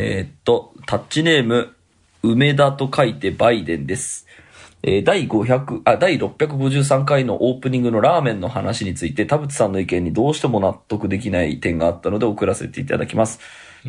[0.00, 1.74] えーっと、タッチネーム、
[2.22, 4.28] 梅田と書いてバイデンです。
[4.84, 13.40] えー第500、あ、第653回のオープニングのラーメンの話について、田淵さんの意見にどうしても納得できない点があったので送らせていただきます。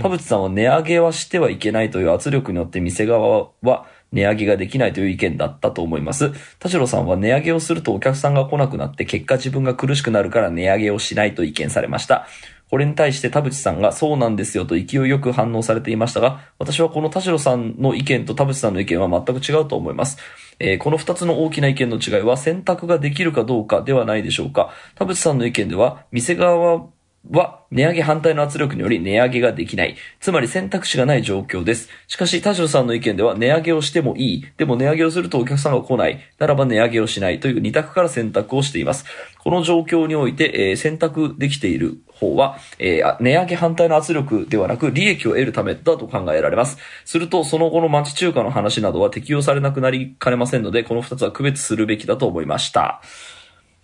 [0.02, 6.32] 田淵さんは値上げはしてはいけないという圧力によって店側は値上げができないという意見だったと思います。
[6.58, 12.28] 田代さんは値上げをするとお客さんが来なくなって結果自分が苦しくなるから値上げをしないと意見されました。
[12.70, 20.18] これに対して田淵さんがそうなんですよと勢いよく反応されていましたが、私はこの田代さんの意見と田淵さんの意見は全く違うと思います。
[20.60, 24.72] えーこの二つの大きな意見の違いは選択ができるかどうかではないでしょうか。
[24.96, 26.86] 田淵さんの意見では、店側は
[27.32, 29.96] は値上げ反対の圧力により値上げができない。
[30.20, 31.90] つまり選択肢がない状況です。
[32.08, 34.46] しかし、田代さんの意見では値上げをしてもいい。
[34.58, 36.20] でも値上げをするとお客さんが来ない。
[36.40, 39.06] ならば値上げをしないという二択から選択をしています。
[39.38, 46.78] この状況において、えー選択できている方は、えー値上げ反対の圧力ではなく利益を得るためだと考えられます。
[47.06, 53.02] すると、その後の町中華の話などは適用されなくなりかねませんので、この二つは区別するべきだと思いました。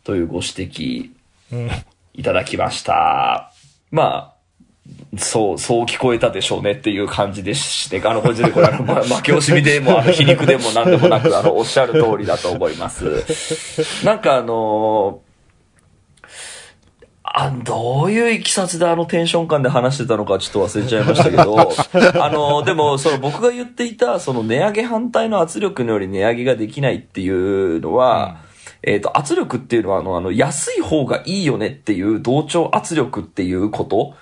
[0.04, 1.10] というご指摘
[1.52, 1.70] うん。
[2.18, 3.52] いただきました。
[3.92, 8.02] まあ、そう、そう聞こえたでしょうねっていう感じですしね。
[8.06, 13.24] あの、これ、これ、あの、ま、 負け惜しみでも、あの、皮肉でも何でもなく、あの、おっしゃる通りだと思います。
[14.06, 15.22] なんかあの
[17.38, 21.58] あどういういきさつであのテンション感で話してたのかちょっと忘れちゃいましたけど、
[22.24, 28.38] あの、でも、その僕が言っていた、その値上げ反対の圧力により値上げができないっていうのは、
[28.86, 34.14] えっ、と、圧力っていうのは、あの、あの、安い方がいいよねっていう同調圧力っていうこと、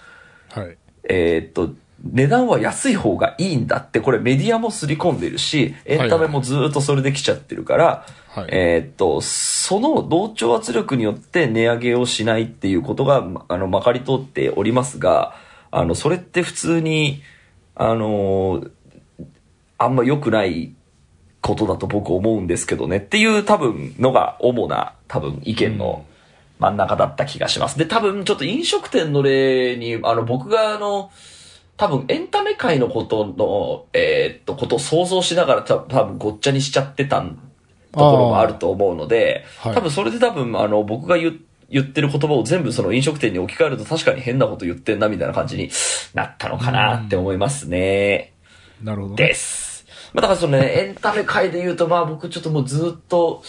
[0.50, 0.78] はい。
[1.04, 8.48] えーっと、値段は安い方がいいんだって、これメディアも刷り込んでるし、エンタメもずっとそれで来ちゃってるから、はい。
[8.52, 15.36] えーっと、その同調圧力によって値上げをしないっていうことが、まあの、まかり通っておりますが、
[15.72, 17.22] あの、それって普通に、
[17.76, 18.66] あの、
[19.78, 20.74] あんま良くない
[21.44, 26.06] ことだと僕思うんですけどねっていう多分のが主な多分意見の
[26.58, 27.78] 真ん中だった気がします。
[27.78, 31.12] で、多分ちょっと飲食店の例に、あの僕があの、
[31.76, 37.28] 多分エンタメ界のことの、えーっと、ことを想像しながら多分ごっちゃにしちゃってたと
[37.92, 41.38] ころもあると思うので、はい多分それで多分あの僕が言
[41.70, 45.72] 言ってる言葉を全部その飲食店に置き換えると確かに変なこと言ってんなみたいな感じに
[46.14, 48.34] なったのかなって思いますね。
[48.84, 49.28] なるほどね。
[49.28, 49.73] です。
[50.14, 53.44] まあ、だからそのね、エンタメ界で言うと、まあ僕ちょっともうずっと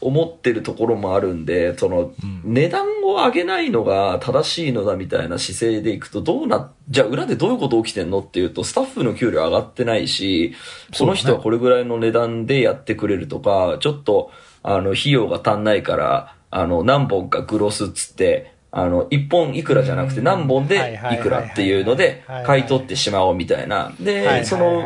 [0.00, 2.12] 思ってるところもあるんで、その、
[2.44, 10.54] 値段を上げないのが正しいのだみたいな姿勢でいくと、どうな、じゃあ裏でどういうこと起きてんのっていうと、スタッフの給料上がってないし、
[10.98, 14.30] この人はこれぐらいの値段でやってくれるとか、ちょっと、
[14.62, 23.92] あの、費用が足んないから、あの、何本かグロスっつって、あの、一本いくらじゃなくて何本でいくらっていうので買い取ってしまおうみたいな。
[23.98, 24.46] で、はい。
[24.46, 24.84] その、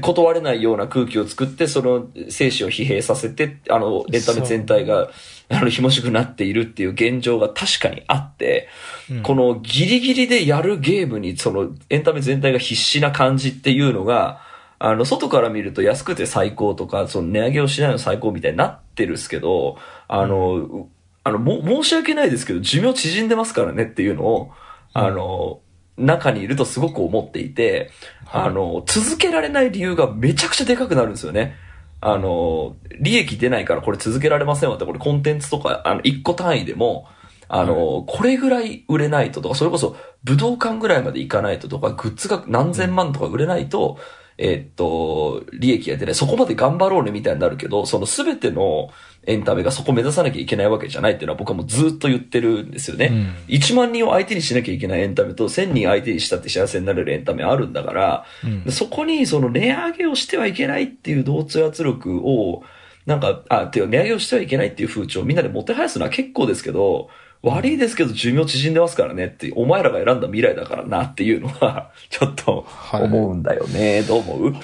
[0.00, 5.10] 断れないような空気を作って、その精子を疲弊させて、あの、エンタメ全体が、
[5.48, 8.68] あの、ひもしくなっているっていう現状が確かにあって、
[9.10, 9.22] うん。
[9.22, 14.40] このギリギリでやるゲームに、その、エンタメ全体が必死な感じっていうのが、
[14.78, 19.78] あの、外から見ると安くて最高とか、その値上げをしないの最高みたいになってるっすけど、
[20.08, 20.88] あの、
[21.24, 24.50] あの、も、申し訳ないですけど、寿命縮んでますからねっていうのを、
[24.92, 25.60] あの、
[25.96, 27.90] 中にいるとすごく思っていて、
[28.24, 31.54] はいあの、続けられない理由がめちゃくちゃでかくなるんですよね。
[32.00, 37.06] あの、利益出ないからこれ続けられませんわって、これコンテンツとか、あの、1個単位でも、
[37.48, 43.98] あの、これぐらい売れないととか、それこそ武道館ぐらいまで行かないととか、グッズが何千万とか売れないと、
[44.38, 46.14] えーっと、利益が出ない。
[46.14, 48.90] そこまで頑張ろうねみたいになるけど、その全ての
[49.26, 53.06] エンタメがそこ目指さなきゃいけないわけじゃないっていうのは僕はもうずっと言ってるんですよね。
[53.06, 62.62] うん1万人を相手にしなきゃいけないエンタメと1000人相手にしたって幸せになれるエンタメあるんだから、うんでそこにその値上げをしてはいけないっていう同通圧力を、
[63.06, 67.08] なんか、あ、っていうか値上げをしてはいけないっていう風潮をみんなでもてはやすのは結構ですけど、
[67.42, 73.02] 悪いですけど寿命縮んでますからねって、お前らが選んだ未来だからなっていうのは、 ちょっとはい。
[73.04, 74.02] 思うんだよね。
[74.02, 74.54] どう思う？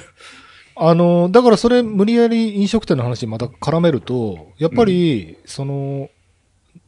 [0.74, 6.08] あの、だからそれ無理やり飲食店の話にまた絡めると、やっぱり、その、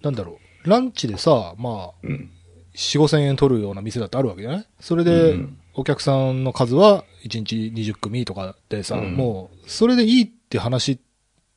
[0.03, 2.31] なんだろう、ランチでさ、まあ、うん。
[2.75, 4.67] 4、5千円取るような店だってあるわけじゃない？
[4.81, 9.15] それうでん、お客さんの数は1日20組とかでさ、うん。
[9.15, 10.99] もう、それでいいって話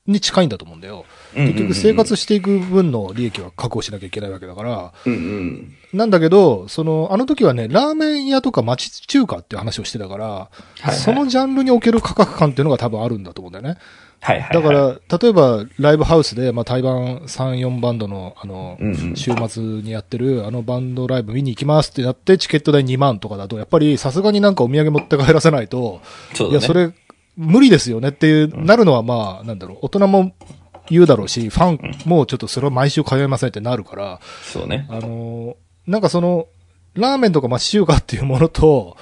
[0.07, 1.05] に近いんだと思うんだよ。
[1.35, 5.75] 結局生活していく分の利益は確保しなきゃいけないわけだから、うんうん。
[5.93, 10.49] なんだけど、その、あの時はね、ラーメン屋とか町中華っていう話をしてたから、は
[10.79, 13.79] いはいそのジャンルにおける価格感っていうのが多分あるんだと思うんだよね。
[14.19, 26.01] はいはい、だから、例えば、ライブハウスで、まあ、台湾3、4バンドの、あの、うんうん週末にやってる、あのバンドライブ見に行きますってなって、チケット代2万とかだと、やっぱりさすがになんかお土産持って帰らせないと、
[26.33, 26.59] そうだね。
[26.59, 26.91] いや、それ、
[27.37, 30.33] 無理ですよねっていう、なるのはまあ、なんだろう、大人も
[30.89, 34.87] 言うだろうし、ファンもちょっとそれは毎週通いませんってなるから、そうね。
[34.89, 35.55] あのー
[35.87, 36.47] なんかその、
[36.95, 38.97] ラーメンとか町中華っていうものと、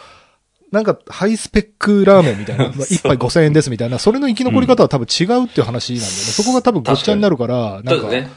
[0.71, 6.17] なんかハイスペックラーメンみたいな、 まあ一杯5000円ですみたいな、それの生き残り方は多分違うっていう話なんだよね。
[6.17, 8.29] そこが多分ごっちゃになるから、なんか、ね。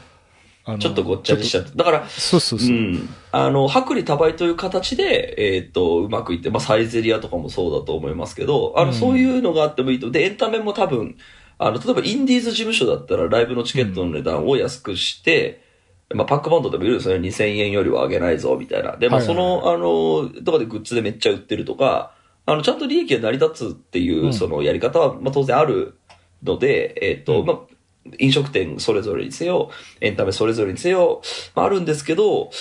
[0.77, 1.71] ちょっとごっちゃにしちゃって。
[1.75, 2.79] だから、そうそうそうう。
[2.79, 3.09] ん。
[3.31, 10.11] あの、薄利多売という形で、えっ、と、うまくいって、まあ、サイゼリアとかもそうだと思いますけど、あの、うんそういうのがあってもいいと。
[10.11, 11.15] で、エンタメも多分、
[11.57, 15.61] あの、例えばインディーズ事務所だったら、ライブのチケットの値段を安くして、
[16.13, 17.27] まあ、パックバンドでもいるんですよね。
[17.27, 18.97] 2000円よりは上げないぞ、みたいな。
[18.97, 22.13] で、まあ、はいはいその、あの、とかでグッズでめっちゃ売ってるとか、
[22.45, 25.99] あの、ちゃんと利益が成り立つっていう、うんそのやり方は、まあ、当然ある
[26.43, 27.59] ので、えっ、と、うんまあ、
[28.17, 29.69] 飲食店それぞれにせよ、
[30.01, 31.21] エンタメそれぞれにせよ、
[31.55, 32.51] まあ、あるんですけど、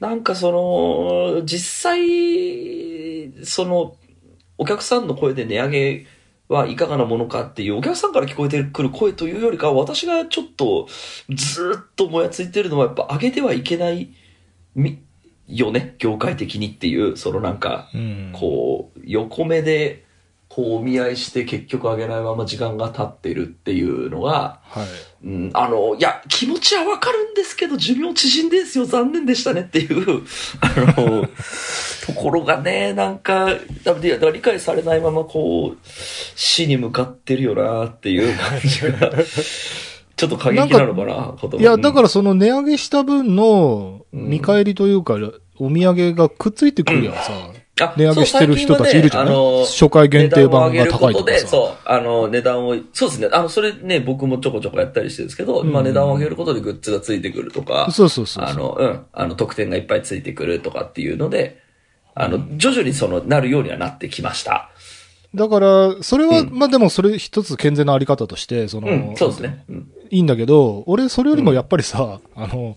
[0.00, 3.96] なんかその、実際、その、
[4.58, 6.06] お客さんの声で値上げ
[6.48, 10.88] はいかがなものかっていう、お客さんから聞こえてくる声というよりかは、私がちょっと、
[11.30, 14.10] ずっともやついてるのは、やっぱ上げてはいけない、
[14.74, 15.02] み、
[15.46, 18.30] よね、業界的にっていう、そのなんか、うん。
[18.32, 20.04] こう、横目で、
[20.50, 25.26] こう、お見合いして結局上げないまま時間が経ってるっていうのが、はい。
[25.26, 30.22] うん、あの、いや、気持ちはわかるんですけど、寿命縮んでんすよ、残念でしたねっていう、
[30.60, 31.28] あの、
[32.04, 33.46] ところがね、なんか、
[33.84, 35.88] だいやだ理解されないまま、こう、
[36.34, 39.12] 死に向かってるよなっていう感じが、
[40.16, 45.14] ちょっと過激なのかな、言葉いや、だからその値上げした分の見返りというか、
[45.60, 47.20] お土産がくっついてくるやんさ。
[47.28, 47.52] あ
[47.96, 51.46] 値上げしてる人たちいるじゃないね初回限定版が高いとかさ。
[51.46, 53.28] そう、あの、値段を、そうですね。
[53.32, 61.58] あの、それね、僕もちょこちょこやったりしてるんですけど、まあ値段を上げることでグッズがついてくるとか、そうそうそうあの、うん、あの、特典がいっぱいついてくるとかっていうので、
[62.14, 64.70] あの、徐々にその、なるようにはなってきました。
[65.34, 69.64] だから、それは、うんまあでもそれ一つ健全なあり方として、その、うん、そうですね。
[69.68, 69.90] うん。
[70.10, 72.76] いいんだけど、俺それよりもやっぱりさ、あの、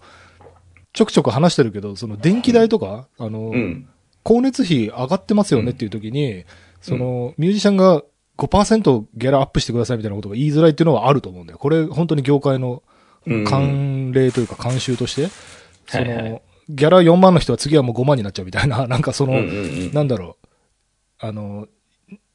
[0.93, 3.89] ちょくちょく話してるけど、その電気代とか、あの、うん。
[4.23, 6.45] 光熱費上がってますよねっていう時に、
[6.81, 8.03] その、ミュージシャンが
[8.37, 11.59] 5%ギャラアップしてくださいみたいなことが言いづらいっていうのはあると思うんだよ。
[11.59, 12.83] これ本当に業界の
[13.25, 15.29] うん慣例というか慣習として、
[15.87, 19.51] そはいはいの、ギャラ4万の人は次はもう5万になっちゃうみたいな、 なんかその、うんうんう
[19.89, 19.93] ん。
[19.93, 20.47] なんだろう、
[21.19, 21.67] あの、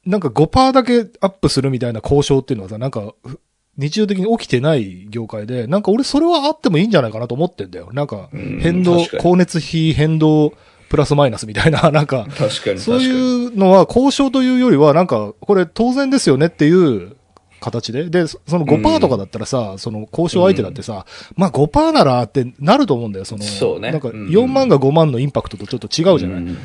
[0.05, 3.39] なんか5%だけアップするみたいな交渉っていうのはさ、なんか、ふ
[3.77, 7.89] 日常的に起きてない業界で、なんか俺それはあってもいいんじゃないかなと思ってんだよ。
[7.93, 10.53] なんかうん、変動、光熱費変動
[10.89, 12.79] プラスマイナスみたいな、 なんか、確か。
[12.79, 17.15] そういうのは交渉というよりは、なんか、これ当然ですよねっていう
[17.59, 18.09] 形で。
[18.09, 21.05] で、その5%とかだったらさ、その交渉相手だってさ、
[21.35, 23.43] まあ5%ならってなると思うんだよ、その。
[23.43, 26.57] そうねなんかうん4万が5万のインパクトとちょっと違うじゃない、ん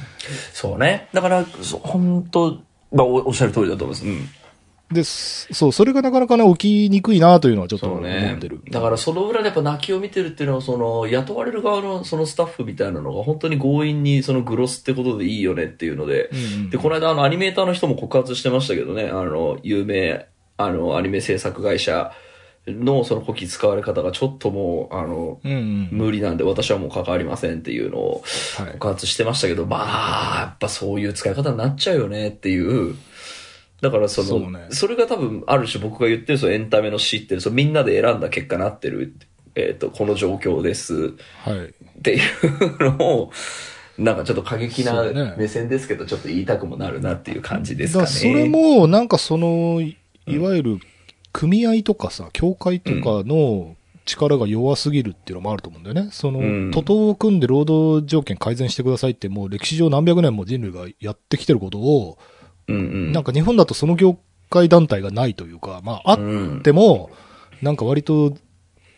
[0.53, 1.09] そうね。
[1.13, 1.45] だから、
[1.83, 2.59] 本当
[2.93, 4.07] まあ、おおっしゃる通りだと思います。
[4.07, 4.29] うん。
[4.93, 8.61] で、すそう、それがなかなかね、起きにくいなというのはちょっと思ってる。。
[8.71, 20.27] だからその裏でやっぱ泣きを見てるっていうのは、その、雇われる側のそのスタッフみたいなのが本当に強引にそのグロスってことでいいよねっていうので、うんうんで、この間あのアニメーターの人も告発してましたけどね、あの、有名、
[20.57, 22.13] あの、アニメ制作会社
[22.67, 25.89] のそのこき使われ方がちょっともう、あの、うんうん。
[25.93, 28.23] 無理なんで私はもう関わりませんっていうのを
[28.59, 28.73] はい。
[28.73, 32.97] 告発してましたけど、まあ、やっぱそういう使い方になっちゃうよねっていう。
[33.85, 39.15] だからその、そねれが多分ある種僕が言ってるそのエンタメの死ってそのみんなで選んだ結果なってる、
[39.55, 41.13] えっ、と、この状況です
[41.43, 41.57] はい。
[41.67, 43.33] っていうのを、
[43.99, 45.05] なんかちょっと過激な
[45.37, 48.05] 目線ですけど、ちょっと言いたくもなるなっていう感じですかね。
[48.07, 50.79] だからそれも、なんかその、いいわゆる、
[51.33, 53.77] 組合とかさ、協会とかの
[54.07, 56.09] 力が弱すぎるっていうのもあると思うんだよね。
[56.11, 62.19] その、うん徒党を組んで労働条件改善してくださいって、もう歴史上何百年も人類がやってきてることを、
[62.69, 63.13] うんうん。
[63.13, 64.19] なんか日本だとその業
[64.51, 67.11] 界団体がないというか、まあ、あっうんても、
[67.63, 68.37] なんか割と、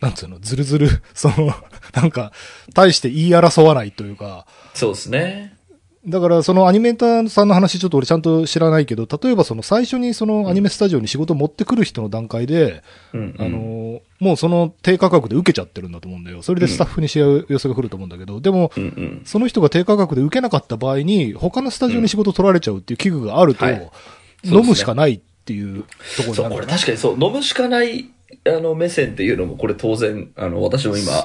[0.01, 1.55] なんつうの、ずるずる、その、
[1.95, 2.33] なんか、
[2.75, 5.56] 大して言い争わないというか、そうですね。
[6.07, 16.43] だからそのアニメーターさんの話ちょっと俺ちゃんと知らないけど、例えばその最初にそのアニメスタジオに仕事を持ってくる人の段階で、あの、もうその低価格で受けちゃってるんだと思うんだよ。
[16.43, 19.23] それでスタッフにし合う様子が来ると思うんだけど、でも、うんうん。
[19.25, 23.85] その人が低価格で受けなかった場合に、他のスタジオに仕事取られちゃうっていう器具があると、はいそう
[24.43, 25.83] です飲ねむしかないっていう
[26.17, 28.11] ところにそう、なるこれ確かにそう、飲むしかない、
[28.47, 31.25] あの、目線っていうのも、これ当然、あの、私も今、うん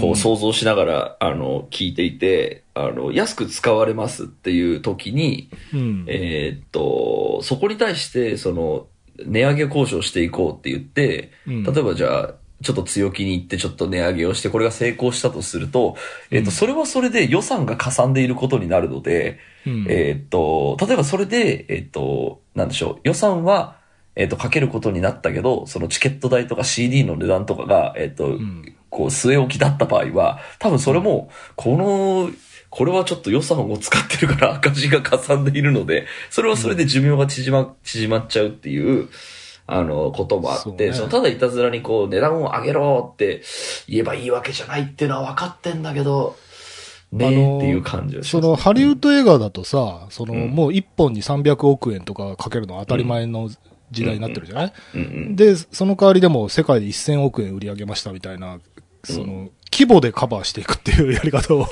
[0.00, 6.04] こう想像しながら、あの、聞いていて、あの、安く使われますっていう時に、うん。
[6.06, 8.86] えーっと、そこに対して、その、
[9.24, 11.62] 値上げ交渉していこうって言って、うん。
[11.62, 15.96] 例えばじゃあ、ちょっと強気に言ってちょっと値上げをして、これが成功したとすると、
[16.30, 19.86] えっ、と、それはそれで予算がかさんでいることになるので、うん。
[19.88, 23.78] えっ、と、例えばそれで、えっ、と、なんでしょう、予算は、
[24.14, 32.30] えっ、と、かけることになったけど、そのチケット代とか CD の値段とかが、えっ、と、んこう、据え置きだった場合は、多分それも、この、
[32.68, 39.08] これはちょっと予算を使ってるから赤字がかさんでいるので、それはそれで寿命が縮ま、縮まっちゃうっていう、
[39.66, 43.42] あの、こともあって、ねそのただいたずらにこう、値段を上げろって
[43.88, 46.36] 言えばいいわけじゃないっていうのは分かってんだけど、
[47.12, 48.42] ねあのっていう感じがします。
[48.42, 53.50] その、ハリウッド映画だとさ、その、うんもう一本に300億円とかかけるのは当たり前の
[53.90, 55.36] 時代になってるじゃない、うんうん。
[55.36, 58.60] で、その代わりでも世界で1000億円売り上げましたみたいな、
[59.04, 61.66] その、規模でカバーしていくっていうやり方を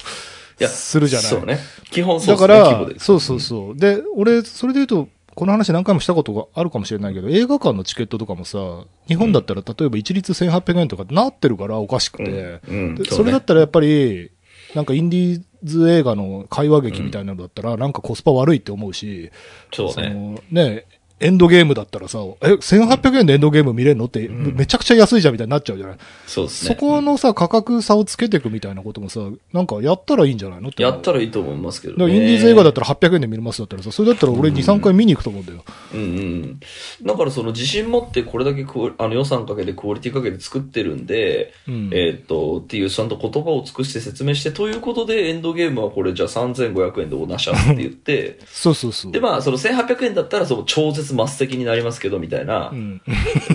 [0.66, 1.30] するじゃない。
[1.30, 1.58] そうね。
[1.90, 3.76] 基本そうだからそうそうそう。
[3.76, 8.58] で、俺、それで言うと、この話何回もしたことがあるかもしれないけど、映画館のチケットとかもさ、
[9.06, 12.97] 日本だったら例えば一律1800円とかなってるからおかしくて、うん。
[12.97, 13.04] うね。
[13.08, 14.32] それだったらやっぱり、
[14.75, 19.30] なんかインディーズ映画の会話劇みたいなのだったら、なんかコスパ悪いって思うし、
[19.73, 20.11] そそうね。
[20.11, 20.85] のね、
[21.21, 24.05] エンドゲームだったらさ、え、1800円でエンドゲーム見れるの？
[24.05, 26.75] って、めちゃくちゃ安いじゃんみたいになっちゃうじゃない、そうですね。
[26.75, 29.21] そこのさ、価格差をつけていくみたいなこともさ、
[29.53, 30.69] なんかやったらいいんじゃないの？
[30.69, 32.15] ってやったらいいと思いますけどね。
[32.15, 35.65] インディーズ映画だったら800円で見れますだったらさ、それだったら俺2、3回見に行くと思うんだよ。
[35.95, 36.61] うんうん。
[37.03, 38.65] だからその自信持ってこれだけ
[38.99, 49.13] あの予算かけてクオリティかけて作ってるんで、うんえーっと、っていうちゃんと言葉を尽くして説明して、ということでエンドゲームはこれじゃあ3500円でおなしゃって言って、 そうそうそう。
[49.13, 53.00] でまあその1800円だったらその超絶末席になりますけどみたいな、うん。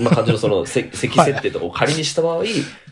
[0.01, 2.49] まあ感じのそのせ 席設定とかを仮にした場合、い。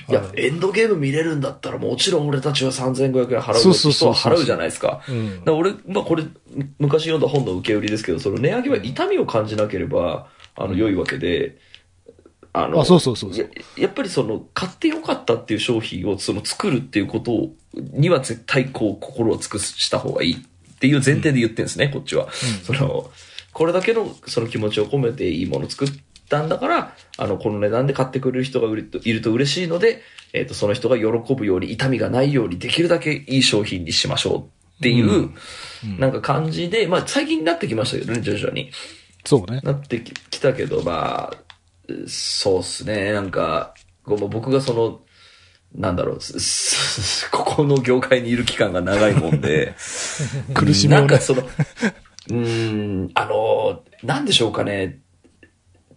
[0.09, 4.13] や、エンドゲーム見れるんだったらもちろん俺たちは3500円払うよってそうそうそうそう。
[4.13, 5.01] 人は払うじゃないですか。
[5.47, 6.23] 俺、まあこれ、
[6.79, 11.57] 昔読んだ本の受け売りですけど、その値上げは痛みを感じなければ、あの、良いわけで、
[12.53, 13.45] あの、あそうそうそうそう。
[13.45, 13.49] や
[13.83, 22.27] やっぱりその、買ってよかったっていう商品をその作るっていうことには絶対こう、心を尽くした方がいいっていう前提で言ってるんですね、こっちは。
[22.63, 23.09] その、
[23.53, 25.87] これだけのその気持ちを込めていいものを作っ
[26.29, 30.01] たんだから、あの、この値段で買ってくれる人がいるといると嬉しいので、
[30.33, 34.43] えっ、と、その人が喜ぶように、痛みがないように、できるだけいい商品にしましょうっ
[34.81, 35.31] ていう、
[35.99, 38.71] なんか感じで、まあ最近になってきましたけどね、徐々に。
[39.25, 39.59] そうね。
[39.63, 41.37] なってききたけど、まあ、
[42.07, 43.73] そうっすね、なんか、
[44.05, 45.01] 僕がその、
[45.75, 46.19] なんだろう、
[47.31, 49.75] ここの業界にいる期間が長いもんで、
[50.53, 51.19] 苦しみをねなんか。
[51.19, 51.43] その、
[52.29, 52.73] うー
[53.07, 54.99] ん、あの、なんでしょうかね、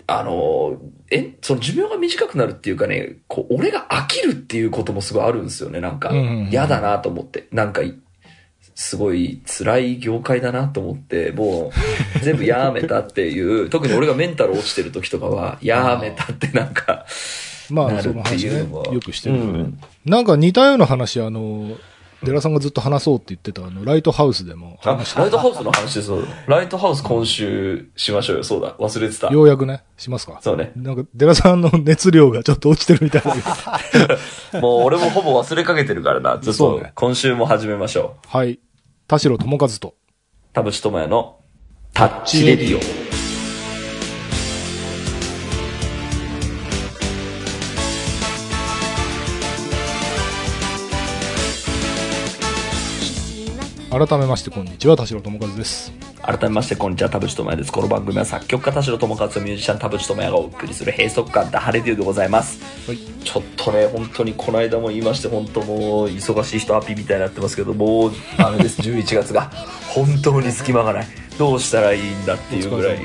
[0.07, 0.79] あの、
[1.11, 6.11] え、その寿命が短くなるっていうかね、こう、俺が飽きるっていうこともすごいあるんですよね、なんか。
[6.51, 7.49] 嫌だなと思って。
[7.53, 7.83] なんか、
[8.75, 11.71] すごい辛い業界だなと思って、も
[12.17, 17.07] う全部やめたっていう、 特に俺がメンタル落ちてる時とかは、やめたってなんか、
[17.71, 18.93] まあ、なるってその話ねいうのは。
[18.93, 21.79] よくしてる、うんなんか似たような話、あの、
[22.25, 26.03] デラさんがずっと話そうって言ってた、あの、ライトハウスでもあライトハウスの話。
[26.03, 28.45] そうライトハウス今週しましょうよ。
[28.45, 28.75] そうだ。
[28.79, 29.33] 忘れてた。
[29.33, 30.39] ようやくね、しますか。
[30.43, 30.73] そうね。
[30.77, 33.23] なんか、デラさんの熱量がちょっと落ちてるみたい
[34.53, 34.61] な。
[34.61, 36.39] もう俺もほぼ忘れかけてるからな。
[36.39, 38.29] ずっとそうね今週も始めましょう。
[38.29, 38.59] はい。
[39.07, 39.95] 田代智和と。
[40.53, 41.37] 田淵智也の
[41.93, 43.04] タッチレディオ。
[53.95, 55.93] 改めまして、こんにちは、田代智和です。
[56.21, 57.71] 改めまして、こんにちは、田淵智也です。
[57.71, 62.61] この番組は作曲家田代智和とミュージシャン田淵智也がお送りする閉塞感ダハレディオでございます。
[62.89, 62.99] はい。
[62.99, 69.53] ちょっとね、本当にこの間も言いまして、本当もう忙しい人アピみたいになってますけど、もうダメです、11月が。
[69.95, 71.07] 本当に隙間がない。
[71.39, 72.99] どうしたらいいんだっていうぐらい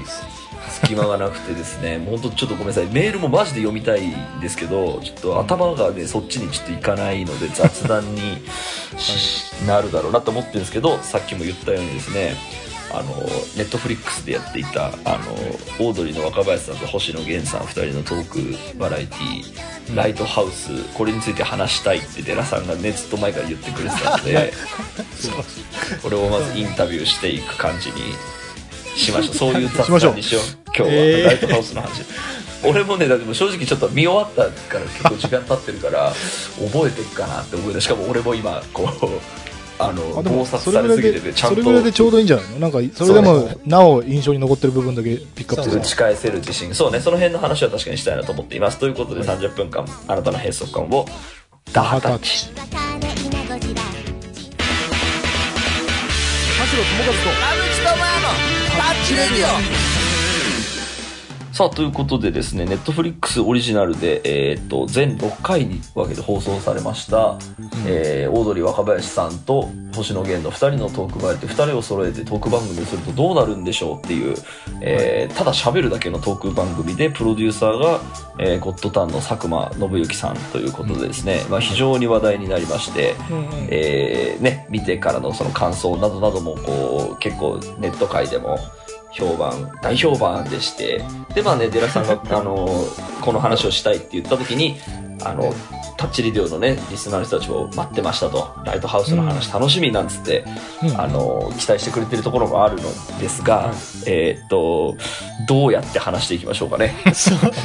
[0.82, 2.88] 隙間がなくてですね、もう本当ちょっとごめんなさい。
[2.88, 8.22] メールもマジで読みたいんですけど、ちょっと頭がね、そっちにちょっといかないので雑談に
[8.98, 12.36] しなるだろうなと思ってるんですけど、さっきも言ったようにですね、
[12.92, 13.16] あの、
[13.56, 24.54] ネットフリックスでやっていた、あの、オードリーの若林さんと星野源さん二人のトークバラエティライトハウス、これについて話したいって寺さんがね、ずっと前から言ってくれてたので、
[26.02, 27.96] これをまずインタビューしていく感じに
[28.96, 29.36] しましょう。
[29.36, 30.44] そういう雑しましょう談にしよう。
[30.66, 32.04] 今日は、えーライトハウスの話。
[32.64, 36.12] 俺もね、だって正直ちょっと見終わったから結構時間経ってるから、
[36.72, 38.88] 覚えていくかなって思うしかも俺も今、こう、
[39.82, 42.60] あの、あでも暴殺それぐらいされすぎてて、で、ちゃんとそれぐらいでちょうどいいんじゃないの？
[42.60, 46.76] なんか、それでも、なお印象に残ってる部分だけピックアップ打ちす返せる自信。
[46.76, 48.78] そうね、その辺の話は確かにしたいなと思っています。
[48.78, 51.06] ということで30分間、あなたの閉塞感を、
[51.72, 52.50] ダハタッチ。
[52.50, 53.58] 田代智和
[57.08, 57.14] と、
[59.10, 59.16] さ
[61.52, 67.40] さあ、ということでですね、ネットフリックスオリジナルで、えーっと、全6回に分けて放送されました、
[67.88, 74.36] えーオードリー若林さんと星野源の2人のトークバラエティ、2人を揃えてトーク番組をするとどうなるんでしょうっていう、
[74.82, 78.00] えーただ喋るだけのトーク番組で、プロデューサーが、
[78.38, 83.48] えーゴッドタンの佐久間信之さんということでですね、まあ非常に話題になりまして、うんうん。
[83.70, 88.60] えーね、見てからのその感想などなどもこう結構ネット界でも
[89.12, 92.68] 評判大評判でしてでまあね寺さんが あの
[93.22, 94.78] この話をしたいって言った時に
[95.24, 95.54] あの
[95.98, 100.46] タッチリディオのねリスナーの人たちを待ってましたとライトハウスの話楽しみなんつって、
[100.82, 102.84] うんあの期待してくれてるところもあるの
[103.20, 103.74] ですが、
[104.06, 104.96] えーっと
[105.48, 106.96] どうやって話していきましょうかね。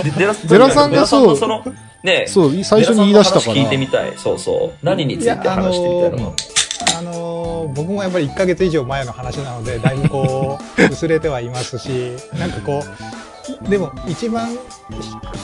[0.05, 1.63] で寺寺 さんがそうその
[2.03, 3.55] ねそう、最初に言い出したから。
[3.55, 4.13] 聞いてみたい。
[4.17, 4.85] そうそう。
[4.85, 6.37] 何について話してみたいのか。
[6.97, 12.83] あのー僕もやっぱり1ヶ月以上前の話なのでだいぶこう 薄れてはいますしなんかこ
[13.67, 14.59] うでも一番ひ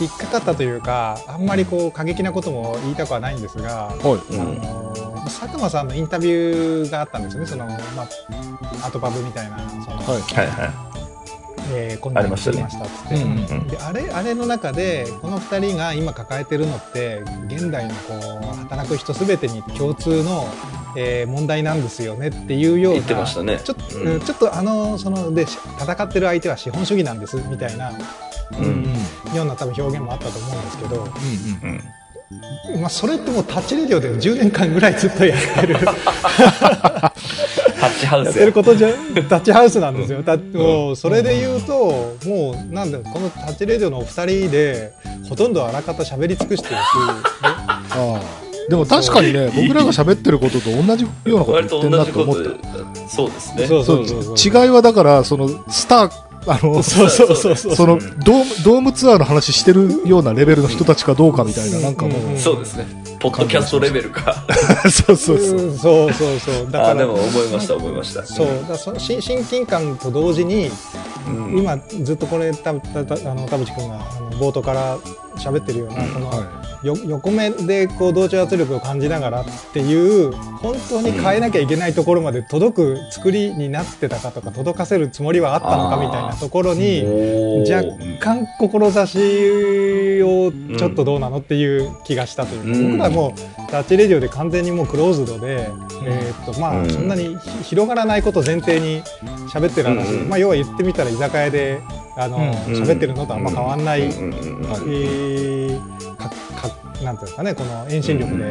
[0.03, 3.99] 引っかかったというかあんまりこう過激なことも言いたくはないんですが、はい。
[3.99, 4.05] あ
[4.37, 8.03] のー佐久間さんのインタビューがあったんですよねその、ま
[8.83, 10.23] あ、アトパブみたいなその、はい。
[10.35, 10.73] はいは
[11.73, 13.15] えーこんなりましたね作りましたっつって。
[13.15, 20.49] うんうんであれあれの中でこの2人が今抱えてるのって現代のこう働く人全てに共通の、
[20.97, 27.93] えー問題なんですよねっていうようなちょっと、あのそのでし戦ってる相手は資本主義なんですみたいな
[28.59, 28.69] うんう
[29.33, 29.37] ん。
[29.37, 31.09] ような多分表現もあったと思うんですけど、
[31.63, 31.71] うん。
[31.71, 31.85] うん
[32.81, 37.13] まあ、それってもうタッチレディオで10年間ぐらいずっとやってるタッ
[37.99, 38.91] チハウスやってることじゃ
[39.29, 40.21] タッチハウスなんですよ。
[40.93, 44.93] うそれで言うともうなんだこのタッチレディオのお二人で
[45.29, 46.79] ほとんどあらかた喋り尽くしてるし。
[47.43, 48.50] ああ。
[48.71, 52.51] でも確かにね、僕らが喋ってることと同じようなこと言ってんなと思っと
[53.09, 53.67] そうですね。
[53.67, 53.87] そうた。
[53.87, 56.11] そうそうそう違いはだから、その、スター、
[56.47, 62.87] あの、そうそうそうそうその、ドーム、ドームツアーの話してるようなレベルの人たちかどうかみたいな、なんかもう、うんそうですね。
[63.21, 64.47] ポッドキャストレベルか。
[64.91, 65.57] そうそうそう。
[65.57, 68.25] うんそうそうそうだあからでも思いました思いました。
[68.25, 70.71] そうだからそ親親近感と同時に、
[71.27, 74.97] うん今ずっとこれたたたあの田淵君があの冒頭から
[75.37, 76.31] 喋ってるような、この、
[76.83, 87.05] 横目でこう同調圧力を感じながらっていう本当に変えなきゃいけないところまで届く作りになってたかとか届かせるつもりはあったのかみたいなところに
[87.71, 87.85] 若
[88.19, 92.91] 干志をちょっとどうなのっていう気がしたというか、うん。
[92.93, 95.71] 僕らもうタッチレディオで完全にもうクローズドで、
[96.05, 96.91] えーっとまあうん。
[96.91, 99.03] そんなにひ広がらないことを前提に
[99.53, 101.81] 喋ってる話、まあ要は言ってみたら居酒屋で
[102.17, 102.51] あのうん。
[102.75, 104.11] 喋、ってるのとあんま変わんない、
[107.03, 108.51] なんていうんですかねこの遠心力で、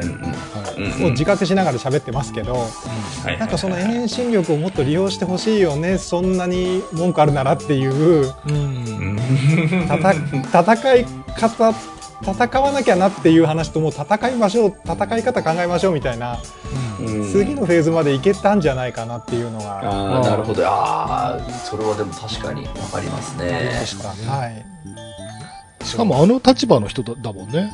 [1.06, 3.38] を自覚しながら喋ってますけど、はい。
[3.38, 8.34] なんかその遠心力をもっと利用してほしいよねそんなに文句あるならっていう
[9.86, 11.06] 戦い
[11.38, 11.74] 方
[12.22, 16.38] 戦わなきゃなっていう話ともう戦いましょう戦い方考えましょうみたいな、
[17.00, 17.32] うん。
[17.32, 19.80] 次のフェーズまでいけたんじゃないかなっていうのが。
[19.80, 20.68] ああなるほど。
[20.68, 23.72] ああそれはでも確かにわかりますね。
[24.28, 24.66] はい
[25.90, 27.72] しかもあの立場の人だだもんね。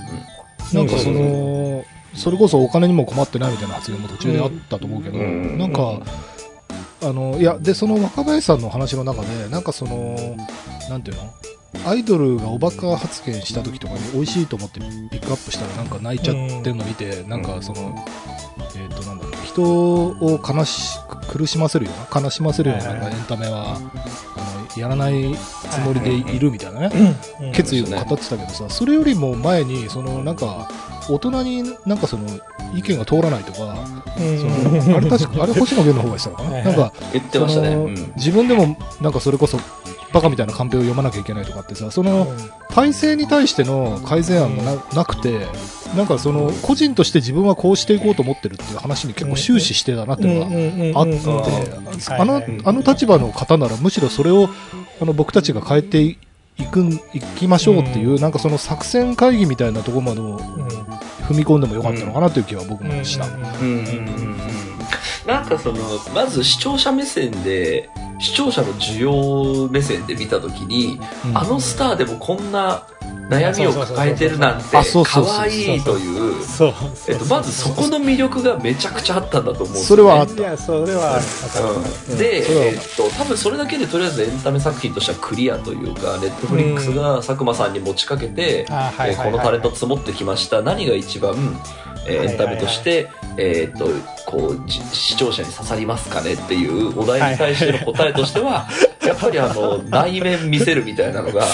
[0.73, 1.83] なんかその、
[2.15, 6.01] それこそお金にも困ってないみたいな発言も途中であったと思うけど、うんなんか、
[7.03, 10.15] あの、いや、で、その若林さんの話の中で、なんかその、
[10.89, 11.33] なんていうの？
[11.85, 17.93] アイドルがおバカ発言した時とかに美味しいと思ってピックアップしたらなんか泣いちゃってるの見て、なんかその、
[18.77, 19.24] えっ、となんだ？
[19.55, 25.33] 人を悲し、苦しませるような、悲しませるようななんかエンタメは、あの、やらない
[25.69, 27.17] つもりでいるみたいなね。
[27.41, 27.51] うん。
[27.53, 30.69] 決意を語ってたけどさ、それよりも前に、そのなんか、
[31.07, 32.23] 大人になんかその
[32.73, 33.77] 意見が通らないとか、
[34.19, 34.81] うん。
[34.81, 36.63] そのあれ確か、あれ星野源の方がしたのかな？
[36.63, 37.75] なんか、言ってましたね。
[38.15, 39.57] 自分でもなんかそれこそ、
[40.15, 42.25] バカみたいなカンペを読まなきゃいけないとかってさ、その
[42.69, 45.45] 体制に対しての改善案がななくて、
[45.93, 54.49] なんかその個人として自分はこうしていこうと思ってるっていう話に結構終始してたなっていうのがあって、うんあのあの立場の方ならむしろそれを
[55.01, 56.17] あの僕たちが変えてい
[56.71, 60.39] くんいきましょうっていう、なんかその作戦会議みたいなところまでも
[61.27, 63.27] 踏み込んでもよかったのかなという気は僕もした。
[65.27, 65.79] なんかその
[66.13, 71.37] まず視聴者目線で視聴者の需要目線で見た時に、うん。
[71.37, 72.87] あのスターでもこんな
[73.29, 76.43] 悩みを抱えてるなんて可愛いという。
[76.43, 76.73] そう
[77.07, 81.19] えっと、まずそこの魅力がめちゃくちゃあったんだと思うんですそれはあっいやそれは
[82.09, 82.17] うん。
[82.17, 90.61] で、えっと、多分それだけでとりあえずエンタメ作品としてはクリアというかネットフリックスが佐久間さんに持ちかけて、えーこのタレント積もってきました。
[90.61, 91.35] 何が一番
[92.07, 93.87] えエンタメとして、えーっと
[94.25, 98.67] こうじ視聴者に刺さりますかねっていうお題に対しての答えとしては、
[99.05, 101.45] やっぱりあの内面見せるみたいなのが、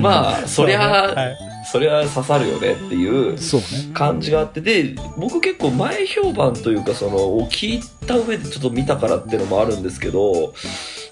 [0.00, 1.36] まあそりゃ、はい。
[1.70, 3.36] そりゃ刺さるよねっていう。
[3.94, 10.52] 感じがあってで僕結構前評判というかそのを聞いた上でちょっと見たからっていうのもあるんですけど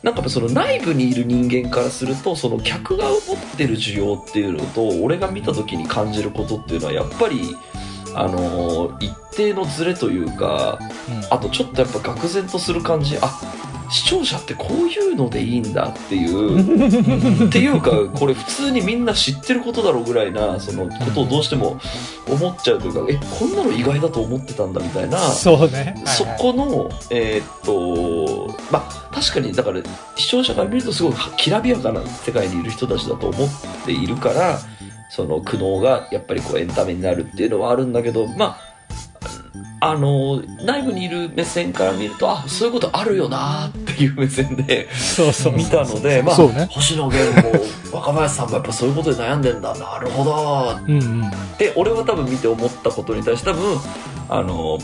[0.02, 3.20] なんかその内部にいる人間からするとその客が持っ
[3.56, 7.56] てる需要っていうのと俺が見た時に感じることっていうのはやっぱり
[8.20, 10.78] あの一定のズレというか
[11.30, 13.40] あとちょっとやっぱ愕然とする感じあ
[13.90, 21.80] 視聴者ってこういうのでいいんだっていう っていうかこれ普通にみんな知ってることだろうぐらいなそのことをどうしても
[22.28, 25.94] 思っちゃうというかえこんなの意外だと思ってたんだみたいなそうね。
[26.04, 29.80] そこのえーっとまあ確かにだから
[30.16, 33.48] 視聴者から見るとすごいきらびやかな世界にいる人たちだと思っ
[33.86, 34.60] ているから
[35.08, 38.68] その苦悩がやっぱりこうエンタメになるっていうのはあるんだけどまあ
[39.80, 45.52] あの内部にいる目線から見るとあそういうことあるよなっていう目線でそうそう。
[45.54, 46.66] 見たので、まあ、ね。
[46.70, 47.52] 星野源も
[47.92, 49.76] 若林さんもやっぱそういうことで悩んでんだ。
[49.78, 50.78] なるほど。
[50.84, 51.26] うんうん。
[51.26, 53.78] って俺は多分見て思ったことに対して多分
[54.28, 54.78] あの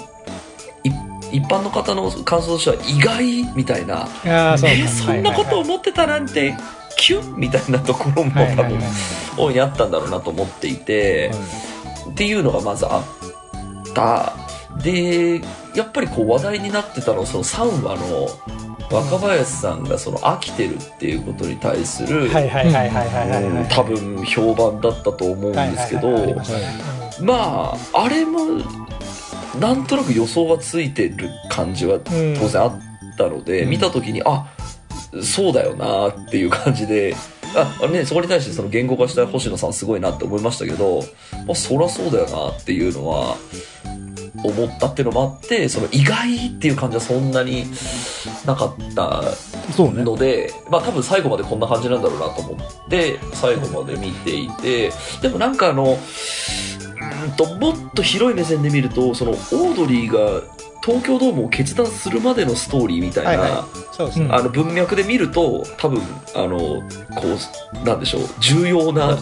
[0.85, 0.91] い
[1.37, 4.09] 一般の方の感想としては意外みたいな。
[4.25, 6.55] いやーそうえーそんなこと思ってたなんて
[6.97, 8.79] キュンみたいなところも多分
[9.37, 11.31] 大いにあったんだろうなと思っていて、
[12.11, 14.33] っていうのがまずあった。
[14.83, 15.41] で
[15.75, 18.29] やっぱりこう話題になってたのはその3話の
[18.91, 22.29] 若林さんがその飽きてるっていうことに対する、
[23.71, 26.35] 多分評判だったと思うんですけど、
[27.25, 28.63] まああれも
[29.61, 32.81] なんとなく予想はついてる感じはうん当然あっ
[33.17, 33.71] たので、うん。
[33.71, 34.54] 見た時にあ
[35.23, 37.15] そうだよなっていう感じで
[37.55, 41.03] あ、ね、そこに対してその言語化した星野さんすごいなって思いましたけど、
[41.47, 43.37] まあ、そりゃそうだよなっていうのは
[44.43, 47.65] 思ったっていうのもあってその意外っていう感じはそんなに
[48.45, 49.23] なかった。
[49.79, 60.43] ので、まあ多分最後までこんな感じなんだろうなと思って、最後まで見ていて、でもなんかあの、うーんと、もっと広い目線で見ると、その、オードリーが
[60.85, 64.29] 東京ドームを決断するまでのストーリーみたいな、はいはそうですね。
[64.31, 66.03] あの文脈で見ると、多分、
[66.35, 66.83] あの、こ
[67.83, 69.17] う、なんでしょう、重要な、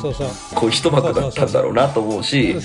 [0.55, 2.57] こう、一幕だったんだろうなと思うし。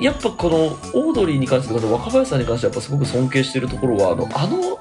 [0.00, 0.56] やっぱこの
[0.94, 4.78] オードリーに関して若林さんに関してはやっぱすごく尊敬しているところはあのあの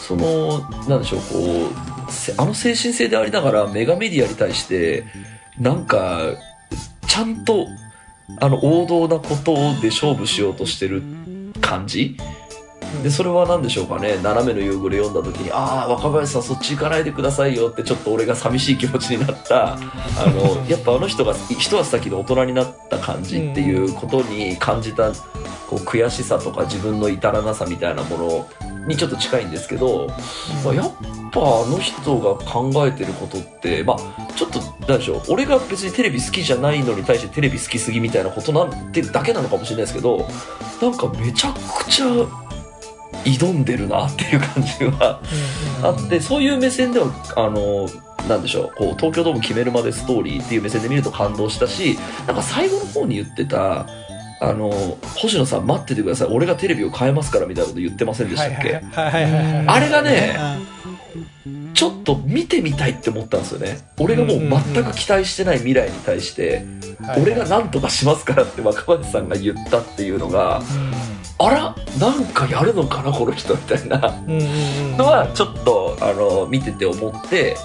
[0.00, 1.70] そのなんでしょうこ
[2.08, 5.04] うせあの精神性でありながらメガメディアに対して
[5.58, 6.20] なんか
[7.06, 7.66] ちゃんと
[8.40, 11.02] あの王道なことで勝負しようとしてる
[11.74, 12.16] 感じ。
[13.02, 14.18] でそれは何でしょうかね。
[14.22, 19.74] 斜めの夕暮れ読んだ時にああ若林さんそっち行かないでくださいよってちょっと俺が寂しい気持ちになった。
[19.74, 19.78] あ
[20.26, 25.12] のやっぱあの人が一足先の大人になった感じっていうことに感じた
[25.68, 28.48] こう悔しさとか自分の至らなさみたいなもの
[28.86, 30.08] にちょっと近いんですけど、
[30.64, 30.92] まあ、やっ
[31.32, 35.22] ぱあの人が考えてることってまあちょっとなんでしょう。
[35.28, 40.28] 俺が別にテレビ好きじゃないのに対してテレビ好きすぎみたいなことなんてだけなのかもしれないですけど
[40.82, 42.06] なんかめちゃくちゃ
[43.24, 45.20] 挑んでるなっていう感じが
[45.82, 47.88] あってそういう目線ではあの
[48.28, 53.86] なんでしょうこう東京ドーム決めるまでストーリーっていう目線で見ると感動したしなんか最後の方に言ってた
[54.40, 54.70] あの
[55.16, 56.28] 星野さん待っててください。
[56.28, 58.82] 俺がテレビを変えますからみたいなこと言ってませんでしたっけ？
[58.94, 60.36] あれがね
[61.72, 63.78] ちょっと見てみたいって思ったんですよね。
[63.98, 66.64] 俺がもう全く期待してない未来に対して
[67.00, 70.62] はい俺が何とかしますからって若林さんが言ったっていうのが
[71.38, 73.98] あらなんかやるのかなこの人みたいな。
[74.96, 77.56] のはちょっとあの見てて思って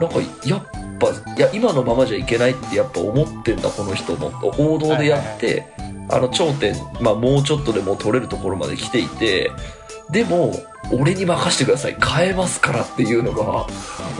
[0.00, 0.64] なんかやっ
[0.98, 5.66] ぱいや今のままじゃいけないってやっぱ思ってんだこの人も王道でやって、
[6.10, 9.50] あの頂点、まあ、もうちょっとでもう取れるところまで来ていて
[10.14, 10.54] でも
[10.92, 13.66] 俺に任せてください変えますからっていうのが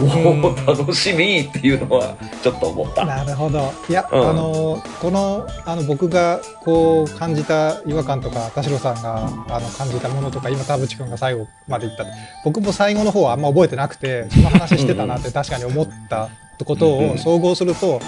[0.01, 3.05] うんおお楽しみっていうのはちょっと思った。
[3.05, 3.73] なるほど。
[3.89, 12.05] いや、うんあの、この、あの、僕が、こう、感じた違和感とか、田代さんが、あの、感じたものとか、今、田淵くんが最後まで言った。
[12.45, 16.29] 僕も最後の方はあんま覚えてなくて、その話してたなって確かに思った
[16.65, 18.01] ことうんを総合すると、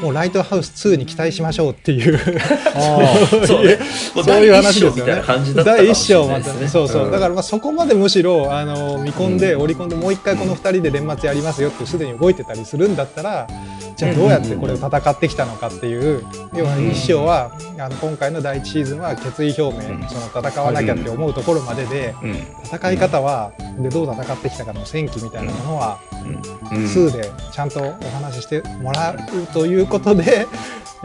[0.00, 2.18] もう、ライトハウス2に期待しましょうっていう、
[3.46, 3.78] そうね
[4.14, 5.22] もうそういう話ですよね。
[5.64, 6.60] 第一章ましれないですね。
[6.60, 9.38] でそうそう、んだからまあそこまでむしろあの見込ん。
[9.38, 13.46] で、織り込んでもう一回この二人で年末やりますよってすでに動いてたりするんだったら
[13.96, 20.08] じゃあどうやってこれを戦ってきたのかっていう、要は一章はあの今回の第一シーズンは決意表明、うん。
[20.08, 22.36] その戦わなきゃって思うところまでで、うん。
[22.64, 25.98] 戦い方はでどう戦ってきたかの戦記みたいなものは、
[26.72, 26.84] うん。
[26.84, 30.46] 2でちゃんとお話ししてもらうということで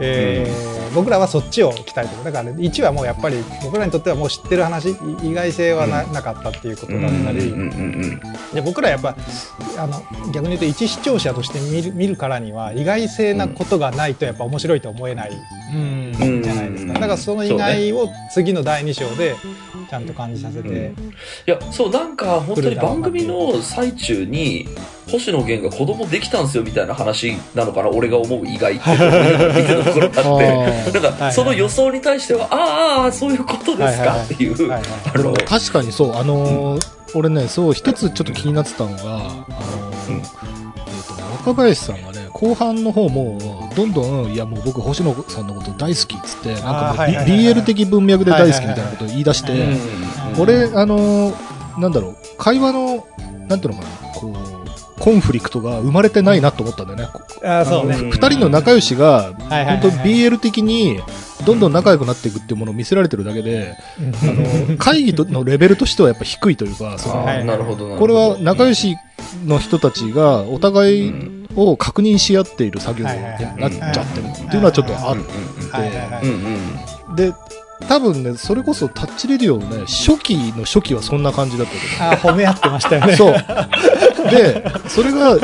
[0.00, 7.70] えー僕らはそっちを期待とだから、ね、1はもうやっぱり僕らにとってはもう知ってる話い意外性はな,、なかったっていうことだったり、うんうんう
[8.14, 8.20] ん
[8.54, 9.14] で僕らやっぱ
[9.76, 15.30] あの逆に言うと一視聴者として見る見るからには意外性なことがないとやっぱ面白いと思えない
[15.74, 16.12] うん。
[16.18, 19.36] うんじゃないですか、だからその意外を次の第2章で
[19.88, 20.74] ちゃんと感じさせて、うん。
[20.74, 20.90] い
[21.46, 24.68] やそうなんか本当に番組の最中に
[25.10, 30.36] 星野源が子供できたんですよみたいな話なのかな俺が思う意外って 見てたところがあ
[30.88, 31.00] って。
[31.00, 34.22] なんかその予想に対してはあーあーそういうことですか？
[34.24, 34.68] っていう。
[34.68, 40.16] はいはいあの確かにそう、あのー俺ね、そう、一つちょっと気になってたのが、あのーうん。
[40.18, 40.24] えっ、
[41.06, 49.76] とね、若林さんがね、後半の方も、どんどん、いやもう僕、星野さんのこと大好きっつって、なんかもう BL 的文脈で大好きみたいなことを言い出して、
[50.38, 53.06] 俺、あのーなんだろう、会話の、
[53.48, 57.08] なんていうのかな、こう、コンフリクトが生まれてないなと思ったんだよね。
[57.44, 57.94] あーそうね。
[58.10, 61.00] 二人の仲良しが、本当 BL 的に、
[61.46, 67.24] どんどん仲良くなっていくっていうものを見せられてるだけで、あの、会議とのレベルとしてはやっぱ低いというか、その
[67.96, 68.96] これは仲良し
[69.46, 71.12] の人たちがお互い
[71.58, 75.16] を確認し合っている作業になっちゃってるっていうのはちょっとあっ
[77.16, 77.34] て、で、
[77.86, 83.34] 多分ね、それこそタッチレディオのね、初期の初期はそんな感じだったけど、あー褒め合ってましたよねそう。
[84.30, 85.36] で、それが、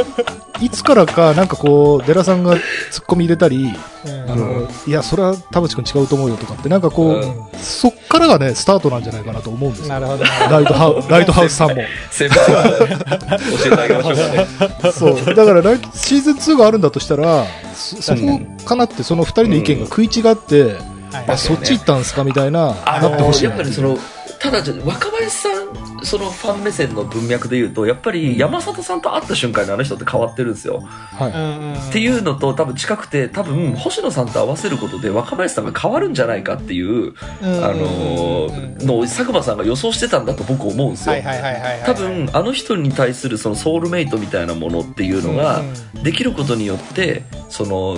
[0.61, 2.57] いつからか、なんかこう、デラさんが
[2.91, 3.73] ツッコミ入れたり、
[4.07, 9.89] うんあの、いや、それは田淵君違うと思うよとかって、なんかこう、うんそっからがね、スタートなんじゃないかなと思うんですよ。
[9.89, 11.83] なるほどライトハウライトハウスさんも。
[12.11, 12.47] 先輩
[12.79, 15.35] 教えてあげましょうかねそう。
[15.35, 20.77] だからライト、シーズン2があるんだとしたら、そそこかなって、その二人の意見が食い違って、
[21.15, 21.31] はい。
[21.31, 23.45] あ、そっち行ったんすかみたいな、あなってほしい。
[23.45, 23.99] なのやっぱりその
[24.45, 30.81] ただじゃ若林さんそのファン目線の文脈で言うとやっぱり山里さんと会った瞬間にあの人って変わってるんですよ。
[30.81, 31.31] はい。
[31.31, 45.63] っっていうのと多分近くて多分星野さんと合わせることで若林さんが変わるんじゃないかっていう、あのーのを佐久間さんが予想してたんだと僕思うんですよ、はいはいはいはいはい多分あの人に対するそのソウルメイトみたいなものっていうのが
[46.03, 47.97] できることによってその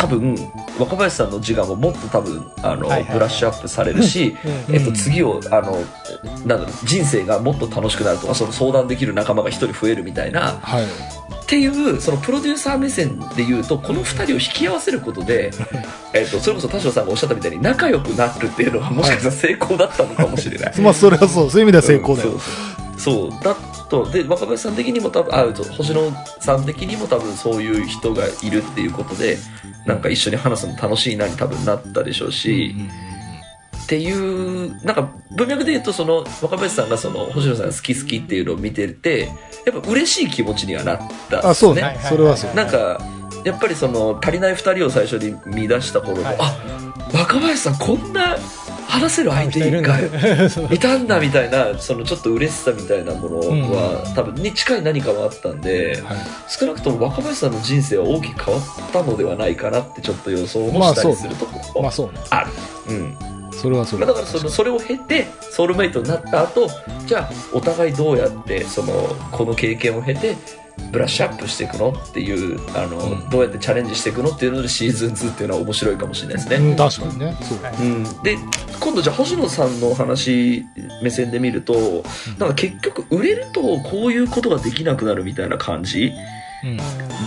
[0.00, 0.34] 多分
[0.78, 4.36] 若林さんの自我ももっと多分あの、はいはいはいブラッシュアップされるし、
[4.68, 5.72] うんえっと、次をあの
[6.46, 10.84] なんだろう人生がもっと楽しくなるとかその相談できる仲間が一人増えるみたいなはい。
[10.84, 10.86] っ
[11.46, 15.50] ていうそのプロデューサー目線で言うとこの2人を引き合わせることで、
[16.14, 20.74] えっと、それこそ田代さんがおっしゃったみたいに仲良くなるっていうのはもしかしたら成功だったのかもしれない。
[20.80, 22.30] まあ、それはそう、そういう意味では成功だよ。
[22.30, 23.56] うんそうそうだ
[23.90, 25.44] とで若林さん的にも多分あ
[25.76, 29.36] 星野さん的にも多分そういう人がいるっていうことで
[29.84, 32.74] なんか一緒に話すの楽しいなに多分なったでしょうし、
[33.84, 39.30] っていうなんか文脈で言うとその若林さんがその星野さんが好き好きっていうのを見てて
[39.66, 41.40] やっぱ嬉しい気持ちにはなったんですね。
[41.42, 42.00] あ、そうはいね。
[42.08, 42.54] それはそう。
[42.54, 43.00] なんか
[43.44, 46.80] やっぱりその足りない2人を最初に見出した頃の、はいあ
[47.12, 48.36] 若林さんこんな
[48.90, 50.00] 話せる相手が
[50.70, 50.78] い。
[50.78, 56.18] たんだみたいなそのちょっと嬉しさみたいなものは、多分に近い何かはあったんではい。
[56.48, 61.92] 少なくとも若林さんの人生は大きく変わったのではないかなってちょっと予想もしたりするところもま
[62.30, 62.50] ある。
[62.88, 63.16] うん。
[63.52, 64.00] それはそう。
[64.00, 66.68] まあだからそのそれを経てソウルメイトになった後
[67.06, 68.92] じゃあお互いどうやってその
[69.30, 70.36] この経験を経て
[70.90, 76.56] ブラッシュアップしていくのっていうあの、うんどうやってチャレンジしていくのっていうのでシーズン2っていうのは面白いかもしれないですね。
[76.56, 77.36] うん、確かにね。
[77.42, 77.62] そう。
[77.62, 78.36] はいうん、で
[78.80, 80.66] 今度じゃあ星野さんの話
[81.02, 82.02] 目線で見ると
[82.38, 86.39] なんか結局売れるとこういうことができなくなるみたいな感じうん。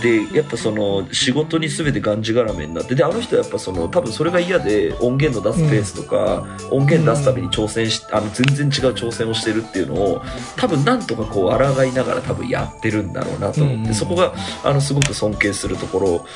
[0.02, 10.22] でやっぱその仕事に全てがんじがらめになってであの人はやっぱその多分それが嫌で音源の出すペースとか、音源出すために挑戦しあの全然違う挑戦をしてるっていうのを
[10.56, 13.94] 多分なんとかこう抗いながら多分やってるんだろうなと思って、うん。
[13.94, 16.26] そこがあのすごく尊敬するところ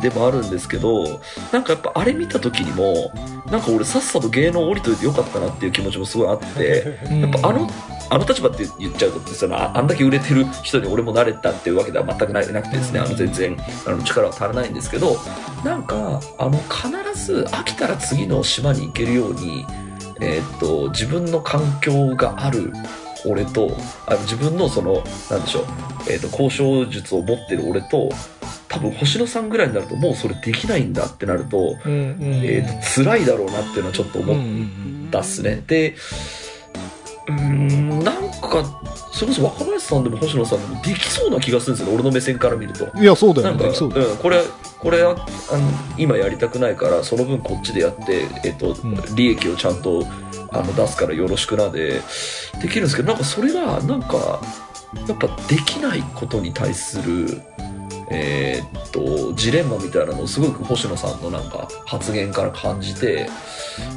[0.00, 1.20] でもあるんですけど
[1.52, 3.12] なんかやっぱあれ見た時にも
[3.50, 6.96] なんか俺さっさと芸能降りといてよかったなっていう気持ちもすごいあって。
[7.10, 7.68] やっぱあの、
[8.10, 15.16] あの立場って言っちゃうとそのああんだけ売れてる人に俺もなれたっていうわけでは全くないなくてですねあの全然あの力は足らないんですけど
[15.64, 19.64] なんかあの必ず飽きたら次の島に行けるように、
[20.20, 22.72] えーっと自分の環境がある
[23.26, 23.74] 俺と
[24.06, 25.64] あの自分のそのなんでしょう、
[26.08, 28.10] えーっと交渉術を持ってる俺と
[28.74, 35.62] 多分星野さんぐらいになるともうそれできないんだってなると,、うんうんえーっと辛いだろうなっていうのはちょっと思っうんうんだっすね。
[35.66, 35.94] で、
[37.28, 38.64] うーん、なんか、
[39.12, 42.88] それこそ若林さんでも星野さんでもできそうな気がするんですよね、俺の目線から見ると。
[42.92, 43.02] うん。
[43.02, 43.62] いや、そうだよね。
[43.62, 44.42] なんか、そうん、これ、
[44.78, 50.04] これはあの今やりたくないから、その分こっちでやって、えっと、ん利益をちゃんと
[50.50, 52.02] あの出すからよろしくなで、
[52.60, 54.40] できるんですけど、なんかそれが、なんか、
[55.08, 57.40] やっぱできないことに対する、
[58.08, 63.28] えーっと、ジレンマみたいなのをすごく星野さんのなんか発言から感じて、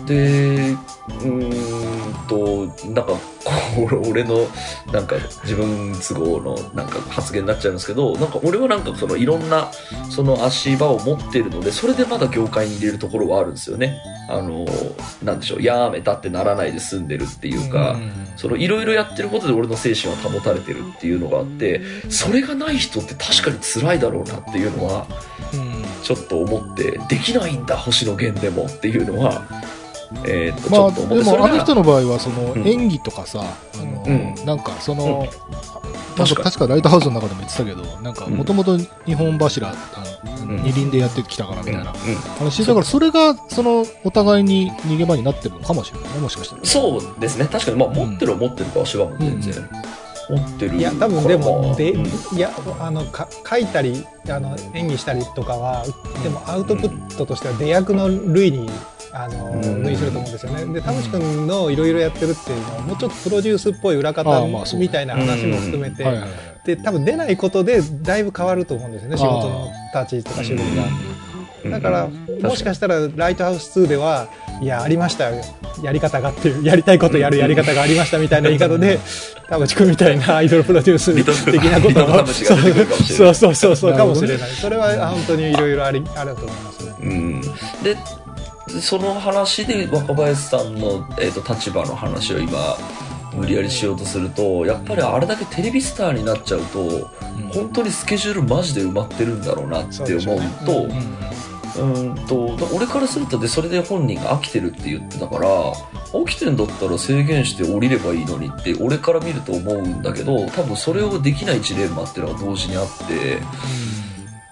[0.05, 0.75] で、
[1.23, 1.57] うん
[2.27, 3.13] と、なんか、
[4.09, 4.47] 俺の、
[4.91, 9.71] なんか自分都合のなんか発言になっちゃうんですけど、なんか俺はなんかそのいろんな
[10.09, 13.99] その足場を持ってるので、それでまだ業界に入れるところはあるんですよね。
[14.29, 14.65] あの、
[15.23, 17.97] なんでしょう、やめたってならないで済んでるっていうか、
[18.35, 25.07] そのいろいろやってることで俺の精神は保たれてるっていうのがあって、それがない人って確かに辛いだろうなっていうのは、
[26.03, 29.45] ちょっと思って、できないんだ、星野源でもっていうのは、
[30.25, 32.67] えーっと、ちまあ、とでもあの人の、の場合は、そのうん。
[32.67, 34.45] 演技とかさ、あの、うん。
[34.45, 35.43] なんかその、確か
[36.15, 38.33] になんか確かライトハウスの中でも言ってたけど、なんかうん。
[38.35, 39.73] もともと日本柱、あ
[40.45, 40.63] のうん。
[40.63, 42.15] 二輪でやってきたからみたいなうん。
[42.39, 46.61] 話、だからそれが、その、お互いに逃げ場になってるのかもしれないね、もしかしたら。
[46.63, 49.69] そうですね、確かに、まあ、持ってるは持ってるか、足場も全然。
[50.29, 52.05] 持ってるいや多分でもで、うん。
[52.37, 55.85] いやあのか書いたりあの演技したりとかは
[56.21, 58.69] でもアウトプットとしては出役の類に
[59.13, 64.45] あのうん類すると思うんですよねで田淵君のいろいろやってるっていうのはもうちょっとプロデュースっぽい裏方
[64.77, 66.05] みたいな話も含めて。
[66.65, 70.83] で多分出ないことでだいぶ変わると思うんですよね仕事の立ち位置とか種類が。
[71.69, 72.07] だから、
[72.41, 74.27] もしかしたら、ライトハウス2では、
[74.61, 75.43] いや、ありましたよ。
[75.83, 78.99] やり方がっていう、やりたいことやるやり方がありましたみたいな言い方で、
[79.49, 81.13] 田淵君みたいなアイドルプロデュース
[81.51, 84.49] 的なことリトル田淵が出てくるかもしれないそうそうそうそう、かもしれない。
[84.51, 86.93] それは本当にいろいろあり、あると思いますね。
[86.99, 87.41] うん、
[87.83, 87.97] で
[88.69, 92.77] その話で若林さんの、えー、と立場の話を今
[93.33, 97.07] 無理やりしようとするとやっぱりあれだけテレビスターになっちゃうと
[97.53, 100.89] 本当にスケジュールマジで埋まってるんだろうなって思うと
[101.73, 105.47] そうんとだ俺からするとでそれで本人が飽きてるって言ってたから
[106.11, 113.37] 飽きてんだったら制限して降りればいいのにって俺から見ると思うんだけど多分それをできないジレンマっていうのが同時にあって。
[113.37, 114.06] う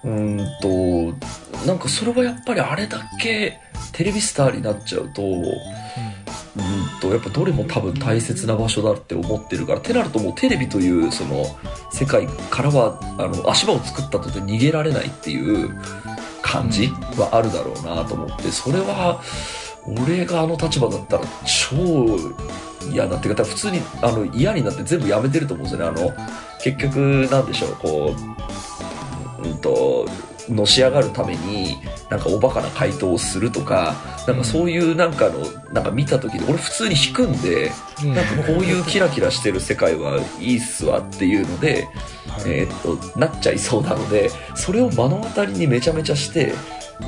[0.07, 3.59] ーんと、なんかそれはやっぱりあれだけ
[3.91, 11.45] テレビスターになっちゃうと、うーんと、やっぱどれも多分大切な場所だって思ってるから、ってなるともうテレビというその
[11.91, 15.75] 世界からは、あの、足場を作ったとて逃げられないっていう
[16.41, 16.87] 感じ
[17.17, 19.21] はあるだろうなと思って、それは、
[19.87, 22.17] 俺があの立場だったら超
[22.91, 25.99] 嫌だっていうか、普通にあの嫌になって全部やめてると思うんですよね。
[25.99, 26.13] あの、
[26.63, 28.74] 結局、なんでしょう、こう、
[29.51, 30.07] うんと、
[30.49, 31.77] のし上がるために、
[32.09, 33.95] なんかおバカな回答をするとか、
[34.27, 35.39] なんかそういうなんかの、
[35.73, 37.71] なんか見た時に、俺普通に引くんで、
[38.03, 38.13] うん。
[38.13, 41.87] なんかこういうキラキラしてる世界はいいっすわっていうので、
[42.45, 46.53] えーっと、なっちゃいそうなので、それを目の当たりにめちゃめちゃして、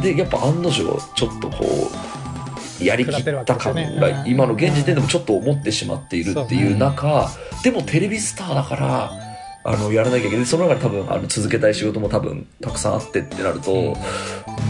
[0.01, 7.29] で、やっぱ案の定、ちょっとこう、やりきった感が今の現時点でもちょっと思ってしまっているっていう中、
[7.63, 9.26] でもテレビスターだから、
[9.67, 10.45] あの、やらなきゃいけない。
[10.45, 13.93] その中で多分、あの、続けたい仕事も多分、たくさんあってってなると、う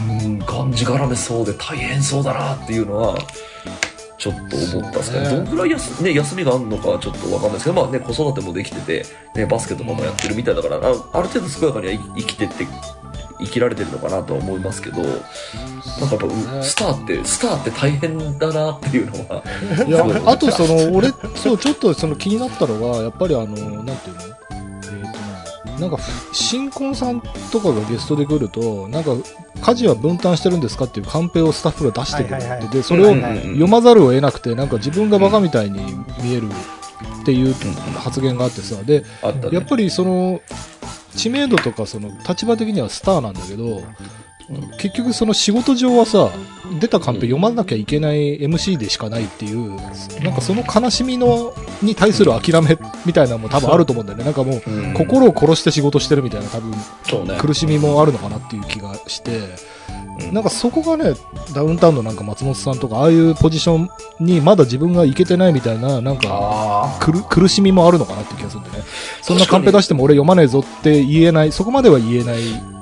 [0.07, 3.15] ーん、がんじがらめそうで大変そうだなっていうのは、
[4.17, 5.29] ちょっと思ったんですけど、ね。
[5.29, 9.05] どんくらい休,、ね、休みがあるのかはちょっとわかんないですけど、まあね、子育てもできてて、
[9.35, 12.65] ね、バスケとかもやってるみたいだから、あある程度健やかには生きてって、
[13.39, 19.43] 生きられてるのかなとは思いますけど、なんかやっぱ、うスターって、スターって大変だなっていうのは、
[19.85, 23.45] いやあとその、俺、そう、ちょっとその気になったのが、やっぱりあの、
[23.83, 24.36] なんていうの？
[25.79, 25.97] なんか、
[26.31, 29.11] 新婚さんとかがゲストで来ると、なんか、
[29.61, 32.33] 家事は分担してるんですかっていうカンペをスタッフが出してくる。
[32.35, 32.69] はいはいはい。
[32.69, 35.79] で、それを読まざるを得なくて、なんか自分がバカみたいに
[36.21, 36.49] 見える
[37.21, 37.53] っていう
[37.95, 39.03] 発言があってさ、で。
[39.51, 40.41] やっぱりその、
[41.15, 43.83] 知名度とかその立場的にはスターなんだけど、
[44.77, 46.31] 結局その仕事上はさ、
[46.79, 49.75] 出たカンペ読まなきゃいけない MC でしかないっていう、
[50.23, 54.23] なんかその悲しみの、に対する諦めみたいなのも多分あると思うんだよね。
[54.23, 57.37] なんかもう、うん心を殺して仕事してるみたいな多分。
[57.37, 59.41] 苦しみもあるのかなっていう気がして、
[60.31, 61.15] なんかそこがね、
[61.53, 68.83] ダウンタウンのなんか松本さんとか、ああいうポジションにまだ自分がいけてないみたいな、なんか、あ苦苦しみもあるのかなって気がするんでね。
[69.21, 72.37] そんなカンペ出しても俺読まねえぞって言えない、そこまでは言えない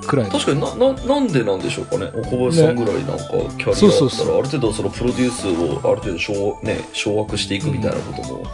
[0.06, 0.32] くらいの。
[0.32, 2.10] 確かにな、な、なんでなんでしょうかね。
[2.30, 8.44] 小林さんぐらいなんかキャリアあったら、そうそうそうある程度そのプロデュースをある程度掌,、ね、掌握していくみたいなことも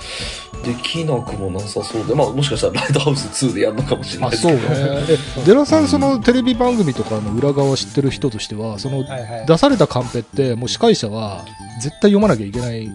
[0.63, 4.69] できなくもなさそうで、まあもしかしたらライトハウス2でやるのかもしれないあ、ですそうけど。
[4.71, 5.07] ね。
[5.39, 9.05] え、デラさん、そのテレビ番組とかの裏側を知ってる人としては、その。
[9.47, 11.45] 出されたカンペって、もう司会者は
[11.81, 12.91] 絶対読まなきゃいけない。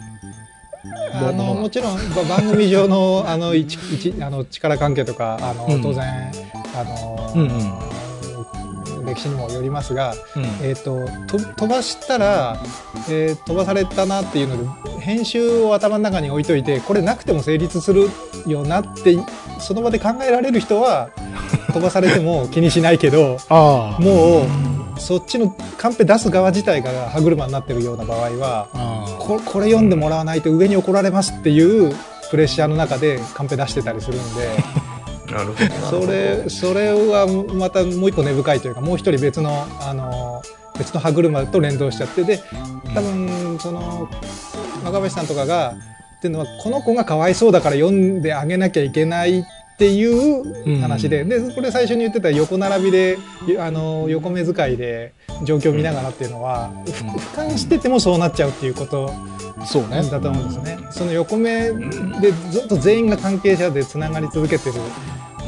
[1.14, 6.04] あのもちろんば番組上のあの一一あの力関係とかあの、うん当然
[6.76, 8.07] あの、うん
[9.08, 10.44] 歴史にもよりますが、うん。
[10.62, 12.58] えー、とと飛ばしたら、
[13.10, 18.10] えー飛ばされたなっていうので編集を頭の中に置いといてこれなくても成立する
[18.46, 19.18] よなって
[19.60, 21.10] その場で考えられる人は
[21.72, 23.38] 飛ばされても気にしないけど。
[24.00, 28.68] もう、そっちのカンペ出す側自体が歯車になってるような場合は、
[29.20, 31.96] ここれ読んでもらわないと上に怒られますっていう
[32.30, 34.50] プレッシャーの中でカンペ出してたりするんで、
[35.32, 36.06] なるほど。
[36.06, 40.42] それ、それはまたもう一個根深いというか、もう一人別の、あの、
[40.78, 42.40] 別の歯車と連動しちゃって、で、
[42.94, 44.10] 多分、その、
[44.84, 45.76] 若林さんとかが、
[46.18, 49.44] っていうのは、この子がかわいそうだから読んであげなきゃいけないっ
[49.78, 53.18] ていう話で、で、これ最初に言ってた横並びで、
[53.60, 55.14] あの、横目遣いで
[55.44, 59.14] 状況を見ながらっていうのは、ふ俯瞰しててもそうなっちゃうっていうこと
[59.66, 60.04] そうね。
[60.04, 60.78] だと思うんですね。
[60.92, 61.72] その横目
[62.22, 64.76] でずっと全員が関係者でつながり続けてる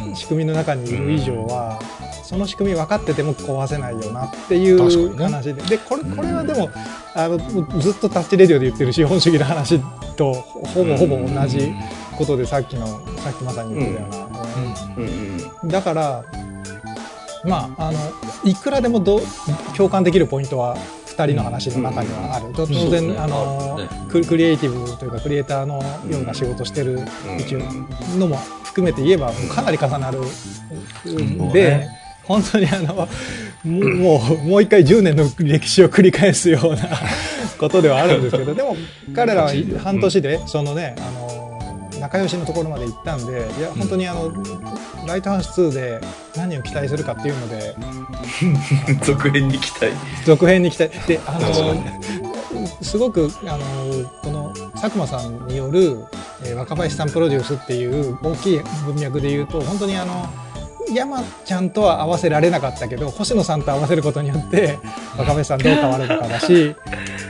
[0.08, 0.16] うん。
[0.16, 1.80] 仕組みの中にいる以上は、
[2.24, 6.70] その仕組み分かってても壊せないよなっていう話で、でこれこれはでも
[7.16, 7.38] あの
[7.80, 9.80] ずっとタッチレディオで言ってる資本主義の話
[10.16, 11.74] とほぼほぼ同じ
[12.16, 12.86] ことでさっきの
[13.18, 14.08] さっきまさに言ってたよ
[15.64, 15.72] うな。
[15.72, 16.24] だから
[17.46, 18.00] まああの
[18.44, 19.22] いくらでもどう
[19.76, 20.78] 共感できるポイントは
[21.24, 27.00] 2人の話の中にはある、と当然あのククリエイティブというかクリエイターのような仕事してる
[27.38, 27.60] 一応
[28.18, 30.20] のも含めて言えばかなり重なる。
[31.10, 31.52] ん。
[31.52, 32.00] で、ね。
[32.24, 33.08] 本当にあのも
[33.64, 36.88] うもうもう一回10年の歴史を繰り返すような
[37.58, 38.76] ことではあるんですけどでも
[39.16, 39.52] 彼らは
[39.84, 41.39] 半年でそのねあの
[42.00, 44.32] 仲良しのところまで行ったんでいや本当にあの、
[45.08, 46.02] ライトハウス2で
[46.36, 47.76] 何を期待するかっていうので。
[49.04, 49.94] 続編に期待。
[50.26, 51.08] 続編に期待。
[51.08, 51.84] であの
[52.82, 56.06] すごくあのこの佐久間さんによる、
[56.44, 60.26] えー若林さんプロデュースっていう大きい文脈で言うと本当にあの
[60.94, 64.80] 山ちゃんとは合わせられなかったけど星野さんと合わせることによって
[65.18, 66.76] 若林さんどう変わるのかだし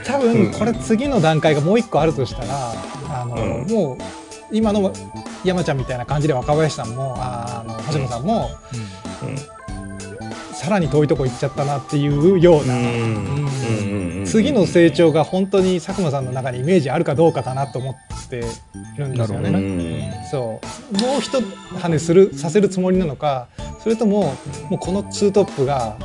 [0.04, 2.72] 多分これ次の段階がもう一個あるとしたら
[3.10, 3.66] あの、うん。
[3.66, 3.98] もう
[4.52, 4.92] 今の
[5.44, 8.50] 山ちゃんみたいな感じで若林さんもああの星野さんも
[10.52, 12.74] さらに遠いとこ行っちゃったなっていうような。
[14.26, 18.42] 次の成長が本当に佐久間さんの中にイメージあるかどうかだなと思ってい
[18.96, 20.28] るんですよなるほどね。
[20.30, 20.60] そ
[20.92, 20.98] う。
[20.98, 23.48] もう一跳ねするさせるつもりなのか
[23.82, 24.36] それとも
[24.68, 25.96] もうこのツートップが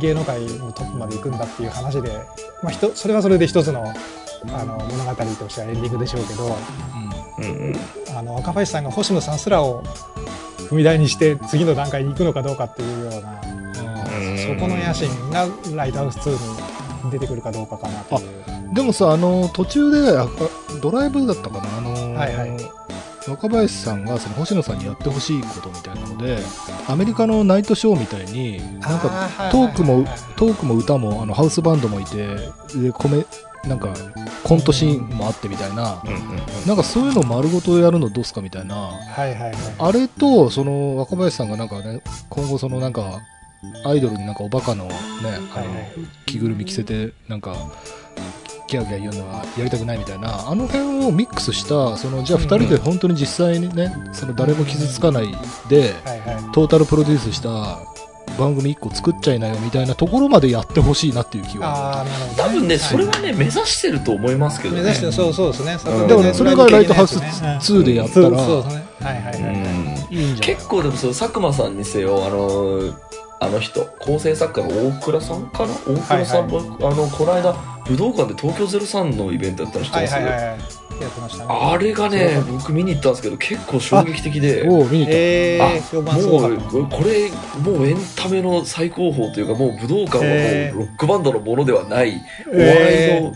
[0.00, 2.10] 芸能界のトップまで行くんだっていう話で、
[2.62, 3.84] まあ、それはそれで一つの
[4.48, 6.56] あの物語としてはエンディングでしょうけど
[8.16, 9.82] あの若林さんが星野さんすらを
[10.68, 13.42] 踏み台にして次の段階に行くのかどうかっていうような。
[14.42, 18.20] そこの野心がライトハウス2に出てくるかどうかかなと。
[18.72, 20.26] でもさ、あの、途中で、あ
[20.80, 22.82] ドライブだったかな、あの、はいはい
[23.28, 26.38] 若林さんがその星野さんにやってほしいことみたいなので、
[26.88, 32.34] アメリカのナイトショーみたいに、なんかトークもトークも歌も、あの、ハウスバンドもいて、
[32.74, 33.24] で、米、
[33.66, 33.94] なんか、
[34.42, 36.02] コントシーンもあってみたいな、
[36.66, 39.54] なんかそういうの丸ごとやるのどうすかみたいな、はいはいはい。
[39.78, 43.20] あれと、その、若林さんがなんかね、今後そのなんか、
[43.84, 44.94] アイドルになんかおバカのね、
[45.54, 45.66] あの
[46.26, 47.54] 着ぐるみ着せて、なんか、
[48.66, 55.28] キャーキャー言うのはやりたくないみたいな、あの辺をミックスした、その、じゃあ二人で本当に実際にね、その誰も傷つかない
[55.68, 55.94] で。
[56.52, 57.78] トータルプロデュースした
[58.38, 61.68] 番組一個作っちゃいなよみたいなところまでやってほしいなっていう気は。
[61.68, 62.42] ああ、なるほど。
[62.42, 64.82] 多分ね、それははね、目指してると思いますけどね。
[64.82, 65.78] 目指して、そうそうですね。
[65.86, 68.30] うんでもね、それがライトハウス2でやったら、
[70.40, 72.94] 結構でもその佐久間さんにせよあの
[73.40, 75.74] あの人構成作家の大倉さんかな？
[75.86, 77.52] 大倉さんも、あのこの間
[77.86, 80.58] 武道館で東京03のイベントやったの知ってはいます、はいはいはい。
[81.00, 81.46] やってましたね。
[81.48, 84.66] あれがね僕見に行ったんですけど結構衝撃的で。
[84.68, 85.12] おう見に行った。
[85.12, 87.30] えー、あ評判すごかもうこれ
[87.60, 92.20] もうエンタメの最高峰というかもう武道館はもうロックバンドのものではない
[92.52, 93.34] お笑いの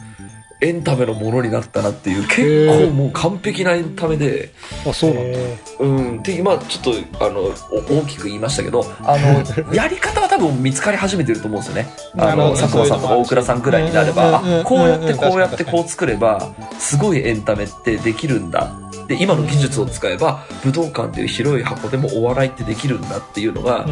[0.61, 4.53] エンタメのものになったなっていう結構もう完璧なエンタメで。
[4.89, 5.39] あ、そうなんだ。
[5.39, 9.45] えうん、で今ちょっとあのお大きく言いましたけどあの
[9.75, 11.89] やり方は多分見つかり始めてると思うんですよね。
[12.19, 18.75] あの佐久間さんとか大倉さんぐらいになればあこうやってうんこうやってこう作ればすごいエンタメってできるんだ。
[19.09, 23.87] で今の技術を使えば武道館っていう広い箱でもお笑いってできるんだっていうのが。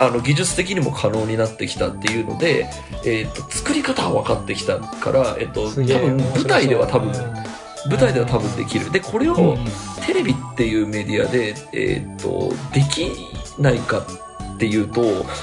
[0.00, 2.66] あの技術的にも可能になってきたっていうので、
[3.04, 7.44] えー、と作り方は分かってきたから、えー、と多分舞台では多分うん。
[7.90, 8.90] 舞台では多分できる。
[8.90, 9.64] でこれを、うん。
[10.04, 13.10] テレビっていうメディアで、えー、とでき
[13.58, 14.23] ないかって
[14.56, 15.02] ていうと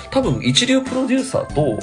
[0.10, 1.80] 多分一流プロデューサーと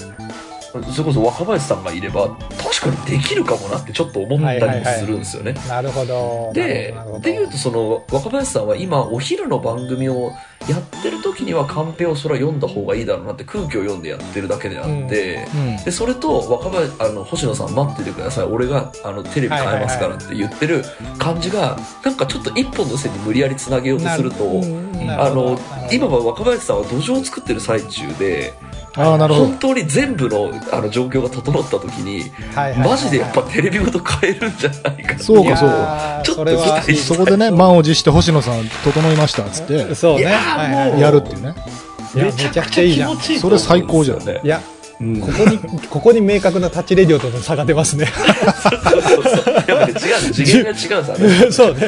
[0.85, 2.29] それこそ若林さんがいれば
[2.63, 5.55] 確確かにできるかもなってちょっと思ったりもするんですよね。
[5.69, 6.53] なるほど。
[6.55, 10.33] でなるほどでいうとその若林さんは今お昼の番組を
[10.69, 15.77] やってる時にはカンペをそれは読んだ方がいいだろうなって空気を読んでやってるだけであって、うん。
[15.85, 20.85] でそれと若林あの星野さん待っててください俺があのテレビ変えますからって言ってる
[21.19, 24.45] 感じがなんかちょっと一本の線に無理やりつなげようとすると。
[24.45, 25.59] うんあの
[25.91, 28.53] 今は若林さんは土壌を作ってる最中で
[28.99, 29.59] ああ、なるほど本。
[29.59, 35.71] 当に全部のあの状況が整った時にはいはいはいはいマジでやっぱテレビごと変えるんじゃないかなそうかそう
[36.25, 40.21] ちょっと期待しそこでね、満を持して星野さん整いましたっつって、そうね。
[40.21, 41.55] いやーはいやるっていうね。
[42.15, 43.13] めちゃくちゃいいじゃん。
[43.13, 44.61] いそれ最高じゃんねや、
[45.01, 48.07] うんここに、ここに明確なタッチレディオとの差が出ますね。
[48.07, 51.81] そうそうそうやっぱね違う次元が違うんですよねそうね。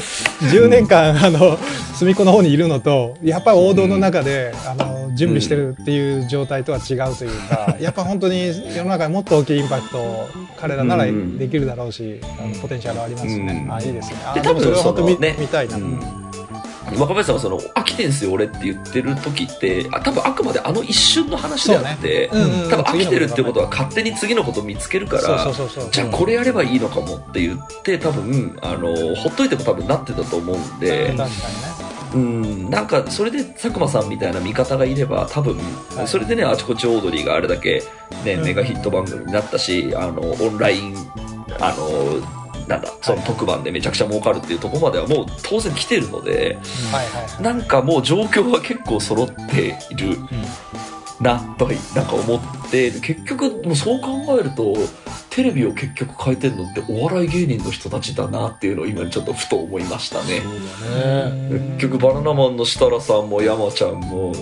[0.52, 1.58] 10年間、あの、
[1.94, 8.46] 隅っこの方にいるのと、やっぱり王道の中で、あの、準備してるっていう状態とは違うというか、やっぱ本当に
[8.76, 13.64] 世の中にもっと大きいインパクトを彼らならうんできるだろうし、あのポテンシャルありますね。
[13.66, 14.16] うんあ、いいですね。
[14.24, 16.29] あ、ででもそれは本当見たいな。
[16.92, 22.30] うん若林さんはその飽きてんすよ俺って言ってる時ってあ多分あくまであの一瞬の話であって、ね。
[22.32, 25.52] うんうん多分飽きてるってことは勝手に次のこと見つけるから。
[25.90, 31.14] じゃあこれやればいいのかもって言って多分あのほっといても多分なってたと思うんで。
[32.14, 32.70] うん。
[32.70, 35.56] なんかそれで佐久間さんみたいな味方がいれば多分
[35.96, 36.08] はい。
[36.08, 37.82] それでねあちこちオードリーがあれだけ
[38.24, 38.44] ねうん。
[38.44, 40.94] メガヒット番組になったしあのオンライン
[41.60, 42.39] あの
[42.70, 46.56] なんだその特番でめちゃくちゃ儲かるっていうところまではもう当然来てるので
[46.92, 47.42] はいはいはい。
[47.42, 50.16] なんかもう状況は結構揃っている
[51.20, 54.74] なとかなんか思って結局もうそう考えると
[55.40, 60.42] テレビを結局変えてるのってお笑い芸人の人たちだなっていうのを今ちょっとふと思いましたね。
[60.42, 60.52] そう
[60.92, 61.76] だね。
[61.76, 64.34] 結局バナナマンの設楽さんも山ちゃんも。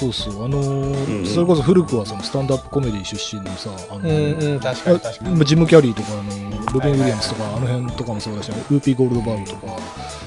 [0.00, 0.44] そうそう。
[0.44, 5.40] あのーうんそれこそ古くはそのスタンドアップコメディ出身のさ、あのうんーうん、確かに確かに。
[5.40, 9.76] あジム・キャリーとか、あのロビン・ウィリアムスとか、あの辺とかもそうだし、ウーピー・ゴールドバーグとか、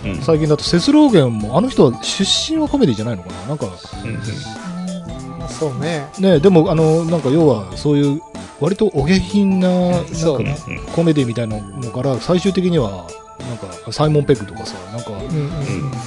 [0.06, 0.22] うん。
[0.22, 3.48] 最近だとセス・ローゲンも、あの人は出身はコメディじゃないのかな？
[3.50, 4.20] なんか、うんうん
[5.48, 6.08] そうね。
[6.20, 8.22] ね、でも、あの、なんか要は、そういう、
[8.60, 10.12] 割とお下品な、なんか。
[10.94, 13.08] コメディみたいなのから、最終的には、
[13.40, 15.12] なんか、サイモン・ペグとかさ、なんか、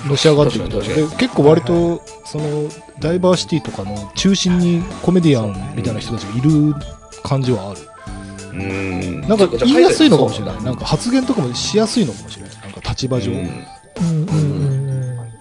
[0.08, 2.68] のし上がっていくと確かにで結構割と、その、
[3.00, 6.74] ダイバーシティとかの中心にコメディアンみたいな人たちがいる
[7.22, 7.80] 感じはある。
[8.50, 10.62] うんなんか言いやすいのかもしれない。
[10.64, 12.56] なんかか発言とかもしやすいのかもしれない。
[12.62, 13.32] なんか立場上。
[13.32, 13.64] うん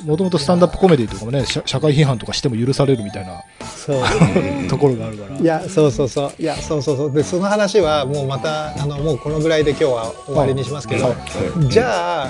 [0.07, 4.01] もともとスタンダップコメディとかもね、社社会批判とかしても許されるみたいなそう。
[4.69, 5.37] ところがあるから。
[5.37, 6.31] いや、そうそうそう。
[6.41, 7.11] いや、そうそうそう。
[7.11, 11.13] で、その話はもうまた、あの、もうこのぐらいで今日は終わりにしますけど、
[11.69, 12.29] じゃあ、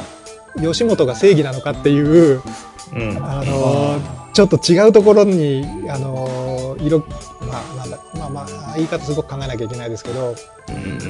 [0.59, 2.41] 吉本が正義なのかっていう、
[2.95, 7.05] うんあのーちょっと違うところに、あのー色、ま
[7.73, 10.35] あ、なんだ、まあまあ、言い方すごく考えなきゃいけないですけど、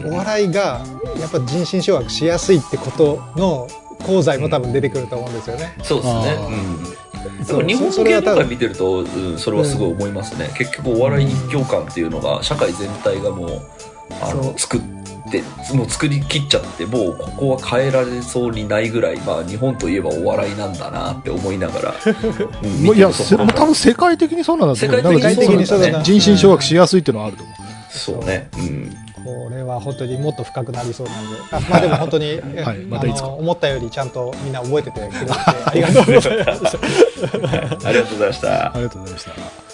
[0.05, 0.82] うんお笑いが、
[1.20, 3.68] やっぱ人心掌握しやすいってことの
[4.01, 5.73] 功罪も多分出てくると思うんですよね。
[5.83, 7.07] そうですねうん
[7.39, 13.61] でそうも日本の芸能界れは多分見てると、うん、それはすごい思いますね、結局お笑い一強感っていうのが社会全体がもう
[14.21, 14.81] あの作っ
[15.31, 15.43] て
[15.73, 21.95] もう作りきっちゃってもうここは変えられそうにないぐらい、まあ、日本といえばお笑いなんだなって思いながら、
[22.63, 24.97] うんいや、多分世界的にそうなんだと思う。
[24.97, 27.57] 世界的にそう人心掌握しやすいっていうのはあると思う。
[27.89, 28.95] そうね、うん、
[29.28, 31.38] これは本当にもっと深くなりそうなんで。
[31.51, 32.78] あまあでも本当に、はい。
[32.86, 33.28] またいつか。
[33.28, 35.32] 思ったよりちゃんとみんな覚えててくれて
[35.65, 36.78] ありがとうございます。
[37.86, 38.73] ありがとうございました。
[38.73, 39.66] ありがとうございました。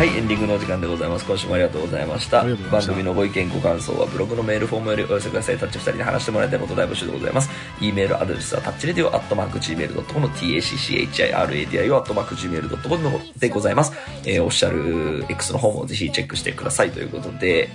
[0.00, 1.26] はい、エンディングのお時間でございます。
[1.26, 2.42] 今週もありがとうございました。
[2.72, 5.58] 番組のご意見、ご感想はブログのメールフォームよりお寄せください。
[5.58, 7.50] タッチ2人で話してもらいたいこと大募集でございます。
[7.82, 13.92] e メールアドレスはタッチレディオアットマーク Gmail.com、tacchiradio アットマーク Gmail.com でございます。
[14.24, 17.68] えー、オフィシャル X の方もぜひチェックしてくださいということで、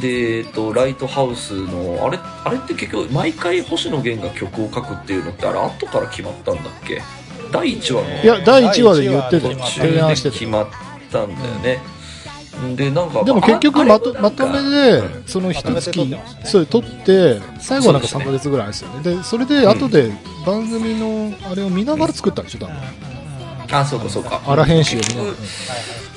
[0.00, 7.02] で、えっと、ライトハウスの、あれ、あれって結局、毎回星野源が曲を書くっていうのって、あれ、後から決まったんだっけ？
[7.52, 8.22] 第1話の。
[8.22, 10.46] いや、第1話で言ってた提案してたで決。
[10.46, 10.68] まっ
[11.14, 11.78] たんだよね。
[12.76, 19.02] で、なんか、でも結局あまとまとめでうん、その一月ね、そう、撮って、最後はなんかそうですね3ヶ月ぐらいですよね。
[19.02, 20.12] で、それで後で
[20.46, 22.76] 番組のあれを見ながら作ったんでしょ、多分。
[23.72, 24.40] あ、そうかそうか。
[24.46, 25.36] 荒編集を見ながら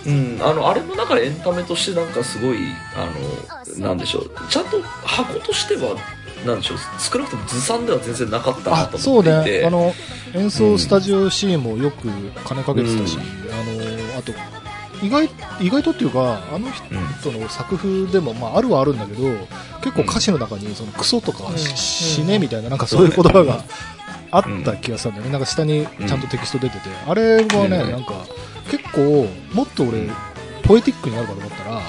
[0.05, 2.57] うん、あの、あれもなんかエンタメとしてなんかすごい、
[2.95, 3.09] あ
[3.81, 4.31] の、なんでしょう。
[4.49, 5.97] ちゃんと箱としては、
[6.45, 6.77] なんでしょう。
[6.99, 9.61] 少なくともずさんでは全然なかったなとあそう思っていて。
[9.61, 9.93] ね、あの
[10.33, 12.07] 演奏スタジオシーンもよく
[12.45, 13.21] 金かけてたし、うん
[13.51, 14.33] あのあと
[15.01, 15.29] 意外、
[15.59, 19.29] 意外とっていうか、あの人の作風でも、まあ、あるはあるんだけど、
[19.81, 21.57] 結構歌詞の中に、その、クソとか、うん。
[21.57, 23.63] 死ねみたいな、なんかそういう言葉が
[24.31, 25.31] あった気がしたんだよね。
[25.31, 27.91] なんか下にちゃんとテキスト出てて、あれはね、うん。
[27.91, 28.13] なんか、
[28.69, 30.09] 結構、もっと俺、
[30.63, 31.81] ポエティックになるかと思ったら、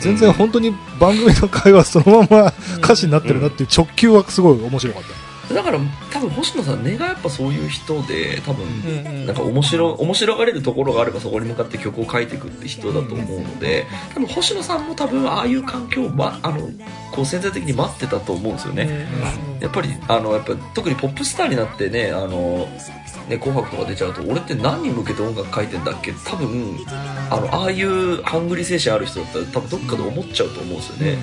[0.00, 5.31] 全然本当に番組の会話そのまま歌詞になってるなっていう直球はすごい面白かった。
[5.52, 5.78] だから
[6.10, 16.70] 多分星野さん根がやっぱそういう人で多分、なんか面白面白がれるところがあればそこに向かって曲を書いていくって人だと思うので多分星野さんも多分ああいう環境を、ま、あの
[17.12, 19.06] こう潜在的に待ってたと思うんですよね、
[19.60, 22.68] やっぱりあのやっぱ特にポップスターになってねあの
[23.28, 26.12] ね紅白とか出ちゃうと俺って何に向けて音楽書いてんだっけ？
[26.12, 26.76] 多分
[27.30, 31.18] あのああいうハングリー精神ある人だったら多分どっかで思っちゃうと思うんですよね、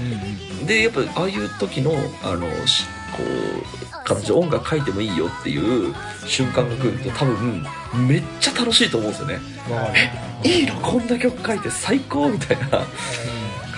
[0.66, 1.92] でやっぱああいう時の
[2.24, 5.58] あのしこう形で音楽書いてもいいよってい
[5.90, 5.94] う
[6.26, 7.66] 瞬間が来ると多分
[8.08, 9.40] めっちゃ楽しいと思うんですよね。
[10.44, 12.86] いいのこんな曲書いて最高みたいな。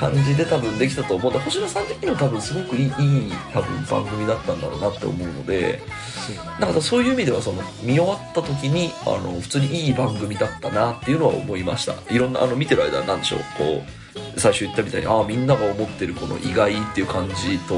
[0.02, 1.32] 感じで多分できたと思う。
[1.32, 2.92] んで星野さん的には多分すごくいいいい
[3.54, 5.80] 多分番組だったんだろうなって思うので
[6.60, 11.94] なんかそういう意味ではその見終わった時にあの普通にいい番組だったなっていうのは思いました。
[12.12, 13.40] いろんなあの見てる間なんでしょう？
[13.60, 14.01] こう
[14.38, 17.76] 最初言ったみたいにああみんなが思ってるこの意外っていう感じと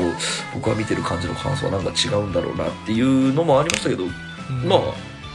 [0.53, 4.05] 僕が見てる感じの感想はなんか違うんだろうなっていうのもありましたけど、
[4.65, 4.79] まあ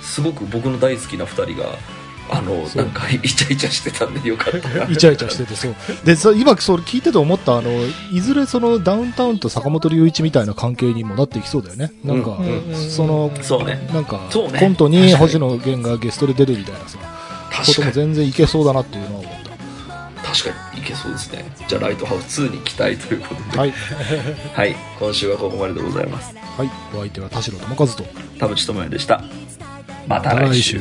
[0.02, 1.68] すごく僕の大好きな2人が
[2.30, 4.84] あのなんかイチャイチャしてたんでよかったな。
[4.84, 5.74] イチャイチャしてて、そう。
[6.04, 7.70] で、さ今、それ聞いてて思った、あの、
[8.12, 11.90] いずれそのダウンタウンと坂本龍一みたいな関係にもなっていきそうだよね。
[12.04, 12.70] なんか、うん。
[12.70, 13.88] うんその、そうね。
[13.94, 14.60] なんか、ね。
[14.60, 19.17] コントに星野源がゲストで出るみたいなさ、ことも全然いけそうだなっていうの
[20.32, 23.60] 確かにいけそうですねじゃあライトハウス2に期待ということでた。
[23.60, 23.72] はい。
[24.54, 26.70] はい今週はここまででございますはい。
[26.94, 28.04] お相手は田代智和と。
[28.38, 29.22] 田淵智也でした
[30.06, 30.80] またまた来週